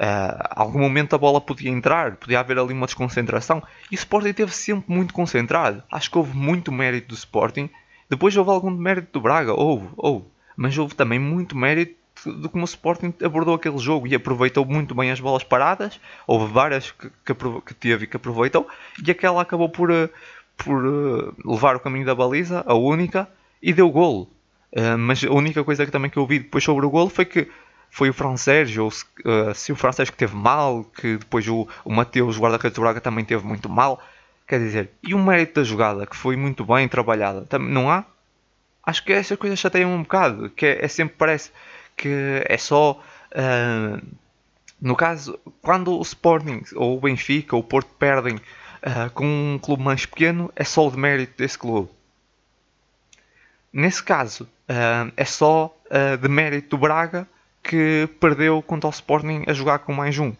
Uh, 0.00 0.34
algum 0.50 0.80
momento 0.80 1.14
a 1.14 1.18
bola 1.18 1.40
podia 1.40 1.70
entrar, 1.70 2.16
podia 2.16 2.40
haver 2.40 2.58
ali 2.58 2.72
uma 2.72 2.86
desconcentração 2.86 3.62
e 3.90 3.94
o 3.94 3.96
Sporting 3.96 4.30
esteve 4.30 4.52
sempre 4.52 4.92
muito 4.92 5.14
concentrado. 5.14 5.82
Acho 5.90 6.10
que 6.10 6.18
houve 6.18 6.36
muito 6.36 6.72
mérito 6.72 7.08
do 7.08 7.14
Sporting. 7.14 7.70
Depois 8.08 8.36
houve 8.36 8.50
algum 8.50 8.70
mérito 8.70 9.12
do 9.12 9.20
Braga, 9.20 9.54
houve, 9.54 9.88
houve, 9.96 10.26
mas 10.56 10.76
houve 10.76 10.94
também 10.94 11.18
muito 11.18 11.56
mérito 11.56 12.02
de 12.24 12.48
como 12.48 12.62
o 12.62 12.66
Sporting 12.66 13.12
abordou 13.24 13.54
aquele 13.54 13.78
jogo 13.78 14.06
e 14.06 14.14
aproveitou 14.14 14.64
muito 14.64 14.94
bem 14.94 15.10
as 15.10 15.20
bolas 15.20 15.42
paradas. 15.42 16.00
Houve 16.26 16.52
várias 16.52 16.90
que, 16.92 17.10
que, 17.24 17.34
que 17.34 17.74
teve 17.74 18.04
e 18.04 18.06
que 18.06 18.16
aproveitou, 18.16 18.68
e 19.04 19.10
aquela 19.10 19.42
acabou 19.42 19.68
por, 19.68 19.90
eh, 19.90 20.08
por 20.56 20.84
uh, 20.84 21.34
levar 21.44 21.76
o 21.76 21.80
caminho 21.80 22.06
da 22.06 22.14
baliza, 22.14 22.62
a 22.66 22.74
única, 22.74 23.28
e 23.62 23.72
deu 23.72 23.90
golo. 23.90 24.28
Uh, 24.72 24.96
mas 24.98 25.22
a 25.24 25.30
única 25.30 25.62
coisa 25.64 25.84
que 25.84 25.92
também 25.92 26.10
que 26.10 26.16
eu 26.16 26.22
ouvi 26.22 26.38
depois 26.38 26.62
sobre 26.62 26.86
o 26.86 26.90
golo 26.90 27.10
foi 27.10 27.24
que 27.24 27.48
foi 27.94 28.08
o 28.08 28.14
Fran 28.14 28.30
ou 28.30 28.90
se, 28.90 29.04
uh, 29.26 29.54
se 29.54 29.70
o 29.70 29.76
Fran 29.76 29.92
que 29.92 30.12
teve 30.12 30.34
mal, 30.34 30.82
que 30.82 31.18
depois 31.18 31.46
o, 31.46 31.68
o 31.84 31.92
Mateus, 31.92 32.38
guarda-redes 32.38 32.74
do 32.74 32.80
Braga, 32.80 33.02
também 33.02 33.22
teve 33.22 33.46
muito 33.46 33.68
mal. 33.68 34.02
Quer 34.48 34.60
dizer, 34.60 34.90
e 35.02 35.12
o 35.12 35.18
mérito 35.18 35.60
da 35.60 35.64
jogada, 35.64 36.06
que 36.06 36.16
foi 36.16 36.34
muito 36.34 36.64
bem 36.64 36.88
trabalhada, 36.88 37.46
não 37.58 37.90
há? 37.90 38.06
Acho 38.82 39.04
que 39.04 39.12
essas 39.12 39.36
coisas 39.36 39.58
chateiam 39.58 39.94
um 39.94 40.04
bocado, 40.04 40.48
que 40.48 40.64
é, 40.64 40.86
é 40.86 40.88
sempre 40.88 41.16
parece 41.18 41.52
que 41.94 42.08
é 42.48 42.56
só. 42.56 42.98
Uh, 43.30 44.02
no 44.80 44.96
caso, 44.96 45.38
quando 45.60 45.94
o 45.94 46.00
Sporting 46.00 46.62
ou 46.74 46.96
o 46.96 47.00
Benfica 47.00 47.54
ou 47.54 47.60
o 47.60 47.64
Porto 47.64 47.90
perdem 47.98 48.36
uh, 48.36 49.10
com 49.12 49.26
um 49.26 49.58
clube 49.58 49.82
mais 49.82 50.06
pequeno, 50.06 50.50
é 50.56 50.64
só 50.64 50.88
o 50.88 50.90
de 50.90 50.96
mérito 50.96 51.34
desse 51.36 51.58
clube. 51.58 51.90
Nesse 53.70 54.02
caso, 54.02 54.44
uh, 54.44 55.12
é 55.14 55.26
só 55.26 55.76
de 56.22 56.26
mérito 56.26 56.70
do 56.70 56.78
Braga 56.78 57.28
que 57.62 58.08
perdeu 58.20 58.60
contra 58.62 58.88
o 58.88 58.90
Sporting 58.90 59.44
a 59.46 59.52
jogar 59.52 59.80
com 59.80 59.92
mais 59.92 60.18
um. 60.18 60.34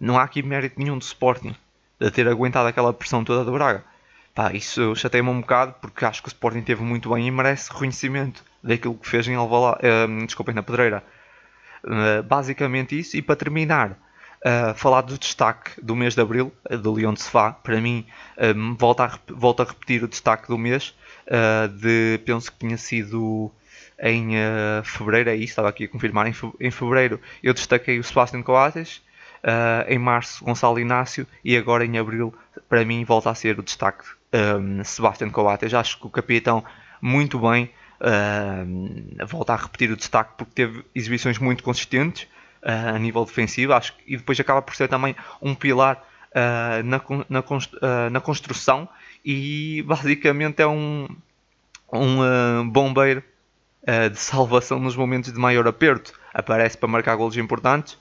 Não 0.00 0.18
há 0.18 0.22
aqui 0.22 0.42
mérito 0.42 0.78
nenhum 0.78 0.98
do 0.98 1.02
Sporting 1.02 1.54
de 2.00 2.10
ter 2.10 2.26
aguentado 2.26 2.68
aquela 2.68 2.92
pressão 2.92 3.22
toda 3.22 3.44
do 3.44 3.52
Braga. 3.52 3.84
Pá, 4.34 4.52
isso 4.52 4.96
chateia-me 4.96 5.28
um 5.28 5.40
bocado 5.40 5.74
porque 5.80 6.04
acho 6.04 6.22
que 6.22 6.28
o 6.28 6.30
Sporting 6.30 6.62
teve 6.62 6.82
muito 6.82 7.12
bem 7.12 7.26
e 7.26 7.30
merece 7.30 7.70
reconhecimento 7.70 8.42
daquilo 8.62 8.94
que 8.94 9.08
fez 9.08 9.28
em 9.28 9.34
Alvalade, 9.34 9.80
uh, 9.86 10.26
desculpem, 10.26 10.54
na 10.54 10.62
Pedreira. 10.62 11.04
Uh, 11.84 12.22
basicamente 12.22 12.98
isso. 12.98 13.16
E 13.16 13.22
para 13.22 13.36
terminar, 13.36 13.98
uh, 14.42 14.74
falar 14.74 15.02
do 15.02 15.18
destaque 15.18 15.80
do 15.80 15.94
mês 15.94 16.14
de 16.14 16.20
Abril, 16.20 16.52
uh, 16.70 16.78
do 16.78 16.92
Leão 16.92 17.12
de 17.12 17.22
Sefá. 17.22 17.52
Para 17.52 17.80
mim, 17.80 18.06
uh, 18.36 18.76
volta, 18.76 19.04
a, 19.04 19.18
volta 19.32 19.62
a 19.62 19.66
repetir 19.66 20.02
o 20.02 20.08
destaque 20.08 20.48
do 20.48 20.58
mês. 20.58 20.94
De, 21.80 22.20
penso 22.24 22.50
que 22.52 22.58
tinha 22.58 22.76
sido 22.76 23.50
em 24.00 24.32
Fevereiro, 24.84 25.30
é 25.30 25.36
isso, 25.36 25.52
estava 25.52 25.68
aqui 25.68 25.84
a 25.84 25.88
confirmar. 25.88 26.26
Em, 26.26 26.34
em 26.60 26.70
Fevereiro 26.70 27.20
eu 27.42 27.54
destaquei 27.54 27.98
o 27.98 28.04
Sebastian 28.04 28.42
Coates. 28.42 29.00
em 29.88 29.98
Março, 29.98 30.44
Gonçalo 30.44 30.78
Inácio. 30.78 31.26
E 31.44 31.56
agora 31.56 31.84
em 31.84 31.98
Abril, 31.98 32.34
para 32.68 32.84
mim, 32.84 33.04
volta 33.04 33.30
a 33.30 33.34
ser 33.34 33.58
o 33.58 33.62
destaque 33.62 34.04
um, 34.32 34.82
Sebastian 34.84 35.30
Coates. 35.30 35.72
Acho 35.74 35.98
que 35.98 36.06
o 36.06 36.10
capitão 36.10 36.64
muito 37.00 37.38
bem. 37.38 37.70
Uh, 38.00 39.26
volta 39.26 39.52
a 39.52 39.56
repetir 39.56 39.88
o 39.92 39.96
destaque 39.96 40.32
porque 40.36 40.52
teve 40.54 40.84
exibições 40.92 41.38
muito 41.38 41.62
consistentes 41.62 42.24
uh, 42.64 42.96
a 42.96 42.98
nível 42.98 43.24
defensivo 43.24 43.72
acho, 43.72 43.94
e 44.04 44.16
depois 44.16 44.40
acaba 44.40 44.60
por 44.60 44.74
ser 44.74 44.88
também 44.88 45.14
um 45.40 45.54
pilar 45.54 46.02
uh, 46.30 46.82
na, 46.82 47.00
na, 47.28 48.10
na, 48.10 48.20
construção 48.20 48.88
e 49.24 49.82
basicamente 49.86 50.62
é 50.62 50.66
um, 50.66 51.08
um 51.92 52.68
bombeiro 52.68 53.22
de 54.12 54.18
salvação 54.18 54.78
nos 54.78 54.94
momentos 54.94 55.32
de 55.32 55.38
maior 55.38 55.66
aperto. 55.66 56.12
Aparece 56.32 56.78
para 56.78 56.88
marcar 56.88 57.16
golos 57.16 57.36
importantes 57.36 57.98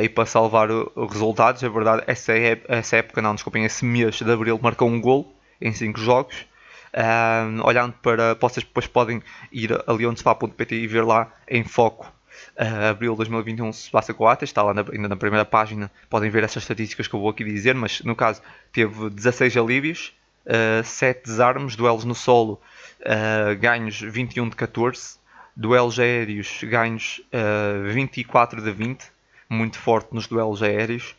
e 0.00 0.08
para 0.08 0.26
salvar 0.26 0.70
os 0.70 1.12
resultados. 1.12 1.62
É 1.62 1.68
verdade, 1.68 2.04
essa, 2.06 2.32
é, 2.32 2.60
essa 2.68 2.96
época, 2.96 3.20
não, 3.20 3.34
desculpem, 3.34 3.64
esse 3.64 3.84
mês 3.84 4.16
de 4.16 4.30
abril 4.30 4.58
marcou 4.62 4.88
um 4.88 5.00
gol 5.00 5.34
em 5.60 5.72
5 5.72 5.98
jogos. 5.98 6.46
Uh, 6.88 7.66
olhando 7.66 7.92
para. 8.02 8.34
Vocês 8.34 8.64
depois 8.64 8.86
podem 8.86 9.22
ir 9.52 9.72
a 9.86 9.92
leonespa.pt 9.92 10.74
e 10.74 10.86
ver 10.86 11.04
lá 11.04 11.30
em 11.46 11.62
foco. 11.62 12.12
Uh, 12.56 12.90
abril 12.90 13.12
de 13.12 13.18
2021 13.18 13.72
Sebastião 13.72 14.16
Coates, 14.16 14.48
está 14.48 14.62
lá 14.62 14.72
na, 14.72 14.84
ainda 14.92 15.08
na 15.08 15.16
primeira 15.16 15.44
página, 15.44 15.90
podem 16.08 16.30
ver 16.30 16.44
essas 16.44 16.62
estatísticas 16.62 17.06
que 17.06 17.14
eu 17.14 17.20
vou 17.20 17.30
aqui 17.30 17.44
dizer, 17.44 17.74
mas 17.74 18.00
no 18.02 18.14
caso 18.16 18.40
teve 18.72 19.10
16 19.10 19.56
alívios, 19.56 20.14
uh, 20.48 20.84
7 20.84 21.24
desarmes, 21.24 21.76
duelos 21.76 22.04
no 22.04 22.14
solo, 22.14 22.60
uh, 23.00 23.56
ganhos 23.58 24.00
21 24.00 24.48
de 24.48 24.56
14, 24.56 25.18
duelos 25.54 25.98
aéreos 25.98 26.60
ganhos 26.62 27.20
uh, 27.32 27.92
24 27.92 28.62
de 28.62 28.72
20, 28.72 29.04
muito 29.48 29.78
forte 29.78 30.14
nos 30.14 30.26
duelos 30.26 30.62
aéreos, 30.62 31.14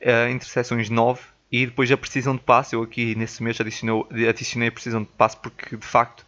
uh, 0.00 0.30
interseções 0.30 0.90
9, 0.90 1.20
e 1.50 1.66
depois 1.66 1.92
a 1.92 1.96
precisão 1.96 2.34
de 2.34 2.42
passe, 2.42 2.74
eu 2.74 2.82
aqui 2.82 3.14
nesse 3.14 3.42
mês 3.42 3.58
adicionei 3.60 4.68
a 4.68 4.72
precisão 4.72 5.02
de 5.02 5.08
passe 5.08 5.36
porque 5.36 5.76
de 5.76 5.86
facto, 5.86 6.24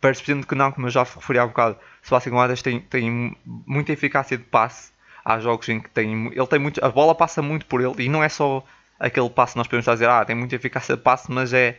percebendo 0.00 0.46
que 0.46 0.54
não, 0.54 0.70
como 0.70 0.86
eu 0.86 0.90
já 0.90 1.02
referi 1.02 1.38
há 1.38 1.44
um 1.44 1.48
bocado, 1.48 1.78
Sebastião 2.02 2.36
Guadas 2.36 2.60
tem, 2.60 2.80
tem 2.80 3.34
muita 3.44 3.92
eficácia 3.92 4.36
de 4.36 4.44
passe. 4.44 4.92
Há 5.24 5.40
jogos 5.40 5.68
em 5.68 5.80
que 5.80 5.90
tem, 5.90 6.26
ele 6.28 6.46
tem 6.46 6.58
muito, 6.58 6.82
a 6.84 6.88
bola 6.90 7.14
passa 7.14 7.42
muito 7.42 7.66
por 7.66 7.82
ele 7.82 7.94
e 7.98 8.08
não 8.08 8.22
é 8.22 8.28
só 8.28 8.64
aquele 8.98 9.28
passe 9.30 9.56
nós 9.56 9.66
podemos 9.66 9.86
dizer, 9.86 10.08
ah, 10.08 10.24
tem 10.24 10.34
muita 10.34 10.56
eficácia 10.56 10.96
de 10.96 11.02
passe, 11.02 11.30
mas 11.30 11.52
é 11.52 11.78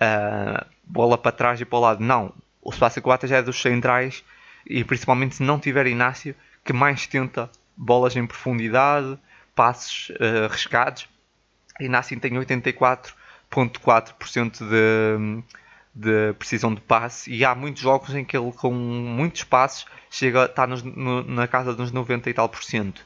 uh, 0.00 0.64
bola 0.84 1.18
para 1.18 1.32
trás 1.32 1.60
e 1.60 1.64
para 1.64 1.78
o 1.78 1.82
lado. 1.82 2.02
Não, 2.02 2.32
o 2.62 2.72
Sebastião 2.72 3.04
Guadas 3.04 3.30
é 3.30 3.42
dos 3.42 3.60
centrais 3.60 4.24
e 4.66 4.82
principalmente 4.84 5.36
se 5.36 5.42
não 5.42 5.58
tiver 5.58 5.86
Inácio, 5.86 6.34
que 6.64 6.72
mais 6.72 7.06
tenta 7.06 7.50
bolas 7.76 8.16
em 8.16 8.26
profundidade, 8.26 9.18
passes 9.54 10.08
uh, 10.10 10.48
Nassim 11.88 12.18
tem 12.18 12.32
84,4% 12.32 14.68
de, 14.68 15.42
de 15.94 16.34
precisão 16.34 16.74
de 16.74 16.82
passe 16.82 17.32
e 17.32 17.42
há 17.44 17.54
muitos 17.54 17.82
jogos 17.82 18.14
em 18.14 18.24
que 18.24 18.36
ele 18.36 18.52
com 18.52 18.72
muitos 18.72 19.44
passes 19.44 19.86
chega, 20.10 20.44
está 20.44 20.66
nos, 20.66 20.82
no, 20.82 21.24
na 21.24 21.48
casa 21.48 21.74
dos 21.74 21.90
90 21.92 22.28
e 22.28 22.34
tal 22.34 22.48
por 22.48 22.62
cento. 22.62 23.02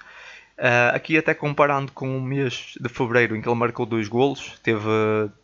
Uh, 0.56 0.94
aqui 0.94 1.18
até 1.18 1.34
comparando 1.34 1.90
com 1.90 2.16
o 2.16 2.20
mês 2.20 2.74
de 2.80 2.88
fevereiro 2.88 3.34
em 3.34 3.42
que 3.42 3.48
ele 3.48 3.58
marcou 3.58 3.84
dois 3.84 4.06
golos, 4.06 4.58
teve, 4.62 4.88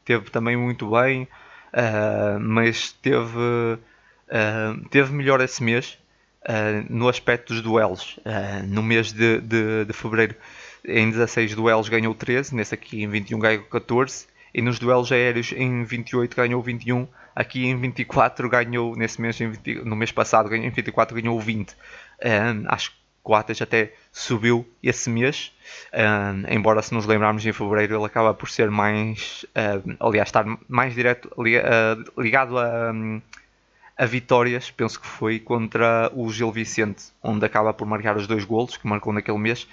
teve 0.04 0.30
também 0.30 0.56
muito 0.56 0.88
bem, 0.90 1.24
uh, 1.24 2.38
mas 2.38 2.92
teve, 2.92 3.38
uh, 3.38 4.88
teve 4.88 5.12
melhor 5.12 5.40
esse 5.40 5.62
mês 5.62 5.98
no 6.88 7.06
aspecto 7.06 7.52
dos 7.52 7.60
duelos. 7.60 8.18
no 8.66 8.82
mês 8.82 9.12
de, 9.12 9.42
de, 9.42 9.84
de 9.84 9.92
fevereiro 9.92 10.34
em 10.86 11.10
16 11.10 11.54
duelos 11.54 11.88
ganhou 11.90 12.14
13, 12.14 12.54
nesse 12.54 12.74
aqui 12.74 13.02
em 13.02 13.08
21 13.08 13.38
ganhou 13.38 13.64
14, 13.64 14.26
e 14.54 14.62
nos 14.62 14.78
duelos 14.78 15.12
aéreos 15.12 15.52
em 15.52 15.84
28 15.84 16.34
ganhou 16.34 16.62
21, 16.62 17.06
aqui 17.34 17.66
em 17.66 17.76
24 17.76 18.48
ganhou, 18.48 18.96
nesse 18.96 19.20
mês, 19.20 19.38
20, 19.38 19.84
no 19.84 19.94
mês 19.94 20.10
passado, 20.12 20.54
em 20.54 20.70
24 20.70 21.14
ganhou 21.20 21.38
20. 21.38 21.72
Um, 21.72 22.64
acho 22.68 22.90
que 22.90 22.99
o 23.22 23.35
Atas 23.35 23.62
até 23.62 23.92
subiu 24.12 24.68
esse 24.83 25.09
mês, 25.09 25.52
um, 25.94 26.52
embora 26.52 26.83
se 26.83 26.92
nos 26.92 27.06
lembrarmos 27.06 27.46
em 27.46 27.52
fevereiro 27.52 27.96
ele 27.96 28.04
acaba 28.04 28.35
por 28.35 28.48
ser 28.48 28.70
mais, 28.70 29.46
um, 29.87 29.96
aliás, 30.00 30.28
estar 30.28 30.44
mais 30.68 30.94
direto 30.94 31.30
ligado 32.18 32.59
a, 32.59 32.92
a 33.96 34.06
vitórias, 34.06 34.70
penso 34.70 35.00
que 35.00 35.06
foi 35.06 35.38
contra 35.38 36.11
o 36.12 36.28
Gil 36.33 36.50
Vicente, 36.50 37.04
onde 37.22 37.44
acaba 37.46 37.72
por 37.72 37.87
marcar 37.87 38.16
os 38.16 38.26
dois 38.26 38.44
golos 38.44 38.76
que 38.76 38.87
marcou 38.88 39.12
naquele 39.12 39.38
mês. 39.38 39.68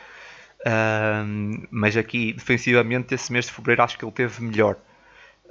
Mas 1.71 1.95
aqui 1.95 2.33
defensivamente 2.33 3.15
esse 3.15 3.31
mês 3.31 3.45
de 3.45 3.53
fevereiro 3.53 3.83
acho 3.83 3.97
que 3.97 4.05
ele 4.05 4.11
teve 4.11 4.43
melhor. 4.43 4.75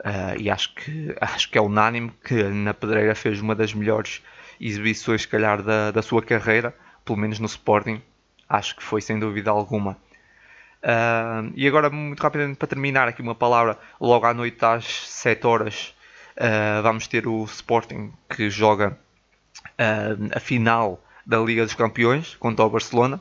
Uh, 0.01 0.39
e 0.39 0.51
acho 0.51 0.75
que, 0.75 1.17
acho 1.21 1.51
que 1.51 1.57
é 1.57 1.61
unânime 1.61 2.13
que 2.23 2.43
na 2.43 2.75
Pedreira 2.75 3.15
fez 3.15 3.41
uma 3.41 3.55
das 3.55 3.73
melhores 3.73 4.23
exibições, 4.61 5.23
se 5.23 5.29
calhar, 5.29 5.63
da, 5.63 5.91
da 5.91 6.03
sua 6.03 6.23
carreira, 6.23 6.75
pelo 7.07 7.19
menos 7.19 7.39
no 7.39 7.47
Sporting. 7.47 8.03
Acho 8.49 8.77
que 8.77 8.83
foi 8.83 9.01
sem 9.01 9.19
dúvida 9.19 9.51
alguma. 9.51 9.97
Uh, 10.83 11.51
e 11.55 11.67
agora, 11.67 11.89
muito 11.89 12.23
rapidamente, 12.23 12.59
para 12.59 12.69
terminar, 12.69 13.09
aqui 13.09 13.23
uma 13.23 13.35
palavra: 13.35 13.79
logo 13.99 14.27
à 14.27 14.35
noite, 14.35 14.63
às 14.65 14.85
7 14.85 15.47
horas, 15.47 15.95
uh, 16.37 16.83
vamos 16.83 17.07
ter 17.07 17.27
o 17.27 17.45
Sporting 17.45 18.13
que 18.29 18.51
joga 18.51 18.99
a 20.35 20.39
final 20.39 21.03
da 21.25 21.39
Liga 21.39 21.65
dos 21.65 21.75
Campeões 21.75 22.35
contra 22.37 22.65
o 22.65 22.71
Barcelona. 22.71 23.21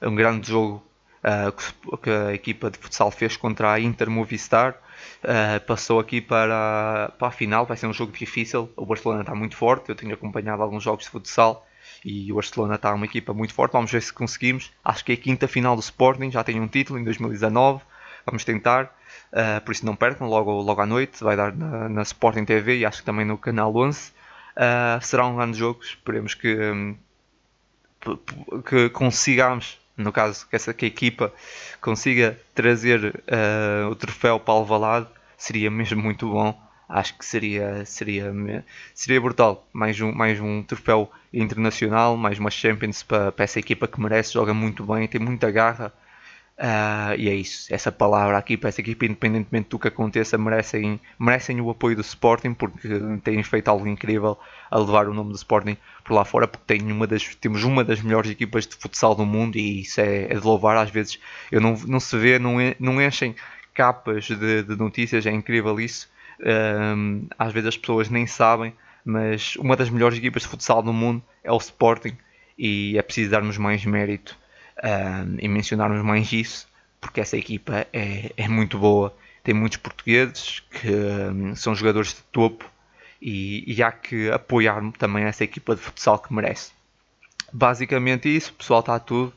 É 0.00 0.08
um 0.08 0.14
grande 0.14 0.48
jogo 0.48 0.82
uh, 1.24 1.98
que 1.98 2.10
a 2.10 2.32
equipa 2.32 2.70
de 2.70 2.78
futsal 2.78 3.10
fez 3.10 3.36
contra 3.36 3.72
a 3.72 3.80
Inter 3.80 4.10
Movistar. 4.10 4.76
Uh, 5.22 5.60
passou 5.66 5.98
aqui 6.00 6.20
para, 6.20 7.12
para 7.18 7.28
a 7.28 7.30
final, 7.30 7.66
vai 7.66 7.76
ser 7.76 7.86
um 7.86 7.92
jogo 7.92 8.12
difícil. 8.12 8.70
O 8.76 8.86
Barcelona 8.86 9.22
está 9.22 9.34
muito 9.34 9.56
forte, 9.56 9.88
eu 9.88 9.94
tenho 9.94 10.14
acompanhado 10.14 10.62
alguns 10.62 10.82
jogos 10.82 11.04
de 11.04 11.10
futsal 11.10 11.66
e 12.04 12.32
o 12.32 12.36
Barcelona 12.36 12.76
está 12.76 12.92
uma 12.94 13.04
equipa 13.04 13.34
muito 13.34 13.52
forte. 13.52 13.72
Vamos 13.72 13.90
ver 13.90 14.02
se 14.02 14.12
conseguimos. 14.12 14.72
Acho 14.84 15.04
que 15.04 15.12
é 15.12 15.14
a 15.14 15.18
quinta 15.18 15.46
final 15.46 15.76
do 15.76 15.82
Sporting, 15.82 16.30
já 16.30 16.42
tem 16.42 16.60
um 16.60 16.68
título 16.68 16.98
em 16.98 17.04
2019. 17.04 17.82
Vamos 18.24 18.44
tentar, 18.44 18.84
uh, 19.32 19.60
por 19.64 19.72
isso 19.72 19.84
não 19.84 19.94
percam, 19.94 20.26
logo, 20.28 20.50
logo 20.62 20.80
à 20.80 20.86
noite 20.86 21.22
vai 21.22 21.36
dar 21.36 21.54
na, 21.54 21.88
na 21.90 22.02
Sporting 22.02 22.44
TV 22.44 22.78
e 22.78 22.86
acho 22.86 23.00
que 23.00 23.04
também 23.04 23.26
no 23.26 23.36
canal 23.36 23.74
11. 23.74 24.12
Uh, 24.56 25.02
será 25.02 25.26
um 25.26 25.36
grande 25.36 25.58
jogo, 25.58 25.82
esperemos 25.82 26.32
que, 26.32 26.56
um, 26.56 26.96
que 28.64 28.88
consigamos 28.90 29.78
no 29.96 30.12
caso 30.12 30.46
que, 30.48 30.56
essa, 30.56 30.74
que 30.74 30.84
a 30.84 30.88
equipa 30.88 31.32
consiga 31.80 32.38
trazer 32.54 33.22
uh, 33.28 33.88
o 33.90 33.94
troféu 33.94 34.40
para 34.40 34.54
Alvalade, 34.54 35.06
seria 35.36 35.70
mesmo 35.70 36.02
muito 36.02 36.28
bom. 36.30 36.60
Acho 36.88 37.16
que 37.16 37.24
seria, 37.24 37.84
seria, 37.84 38.32
seria 38.94 39.20
brutal. 39.20 39.66
Mais 39.72 40.00
um, 40.00 40.12
mais 40.12 40.40
um 40.40 40.62
troféu 40.62 41.10
internacional, 41.32 42.16
mais 42.16 42.38
uma 42.38 42.50
Champions 42.50 43.02
para, 43.02 43.32
para 43.32 43.44
essa 43.44 43.58
equipa 43.58 43.88
que 43.88 44.00
merece, 44.00 44.32
joga 44.34 44.52
muito 44.52 44.84
bem, 44.84 45.08
tem 45.08 45.20
muita 45.20 45.50
garra. 45.50 45.92
Uh, 46.56 47.18
e 47.18 47.28
é 47.28 47.34
isso, 47.34 47.74
essa 47.74 47.90
palavra 47.90 48.38
aqui 48.38 48.56
para 48.56 48.68
essa 48.68 48.80
equipa, 48.80 49.04
independentemente 49.04 49.70
do 49.70 49.78
que 49.78 49.88
aconteça, 49.88 50.38
merecem, 50.38 51.00
merecem 51.18 51.60
o 51.60 51.68
apoio 51.68 51.96
do 51.96 52.02
Sporting 52.02 52.54
porque 52.54 52.88
têm 53.24 53.42
feito 53.42 53.68
algo 53.68 53.88
incrível 53.88 54.38
a 54.70 54.78
levar 54.78 55.08
o 55.08 55.14
nome 55.14 55.30
do 55.30 55.36
Sporting 55.36 55.76
por 56.04 56.14
lá 56.14 56.24
fora, 56.24 56.46
porque 56.46 56.64
tem 56.64 56.92
uma 56.92 57.08
das, 57.08 57.34
temos 57.36 57.64
uma 57.64 57.82
das 57.82 58.00
melhores 58.00 58.30
equipas 58.30 58.68
de 58.68 58.76
futsal 58.76 59.16
do 59.16 59.26
mundo 59.26 59.56
e 59.56 59.80
isso 59.80 60.00
é, 60.00 60.26
é 60.26 60.34
de 60.34 60.46
louvar. 60.46 60.76
Às 60.76 60.90
vezes 60.90 61.18
eu 61.50 61.60
não, 61.60 61.74
não 61.88 61.98
se 61.98 62.16
vê, 62.16 62.38
não, 62.38 62.56
não 62.78 63.02
enchem 63.02 63.34
capas 63.74 64.26
de, 64.26 64.62
de 64.62 64.76
notícias, 64.76 65.26
é 65.26 65.32
incrível 65.32 65.80
isso. 65.80 66.08
Um, 66.44 67.26
às 67.38 67.52
vezes 67.52 67.68
as 67.68 67.76
pessoas 67.76 68.10
nem 68.10 68.26
sabem, 68.26 68.74
mas 69.04 69.56
uma 69.56 69.76
das 69.76 69.88
melhores 69.88 70.18
equipas 70.18 70.42
de 70.42 70.48
futsal 70.48 70.82
do 70.82 70.92
mundo 70.92 71.22
é 71.42 71.50
o 71.50 71.56
Sporting 71.56 72.16
e 72.58 72.96
é 72.98 73.02
preciso 73.02 73.30
darmos 73.30 73.56
mais 73.56 73.84
mérito 73.84 74.38
um, 74.82 75.36
e 75.38 75.48
mencionarmos 75.48 76.02
mais 76.02 76.32
isso, 76.32 76.68
porque 77.00 77.20
essa 77.20 77.36
equipa 77.36 77.86
é, 77.92 78.32
é 78.36 78.48
muito 78.48 78.78
boa. 78.78 79.14
Tem 79.42 79.54
muitos 79.54 79.78
portugueses 79.78 80.60
que 80.70 80.90
um, 80.90 81.54
são 81.54 81.74
jogadores 81.74 82.14
de 82.14 82.22
topo 82.32 82.70
e, 83.20 83.64
e 83.66 83.82
há 83.82 83.92
que 83.92 84.30
apoiar 84.30 84.82
também 84.98 85.24
essa 85.24 85.44
equipa 85.44 85.74
de 85.74 85.80
futsal 85.80 86.18
que 86.18 86.32
merece. 86.32 86.72
Basicamente 87.52 88.34
isso, 88.34 88.52
pessoal 88.54 88.80
está 88.80 88.98
tudo. 88.98 89.32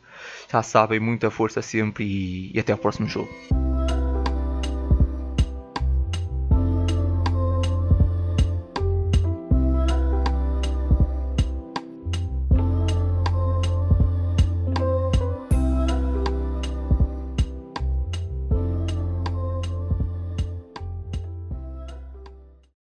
Já 0.52 0.64
sabem, 0.64 1.00
muita 1.00 1.30
força 1.30 1.62
sempre 1.62 2.04
e, 2.04 2.52
e 2.54 2.60
até 2.60 2.74
o 2.74 2.78
próximo 2.78 3.08
jogo. 3.08 3.67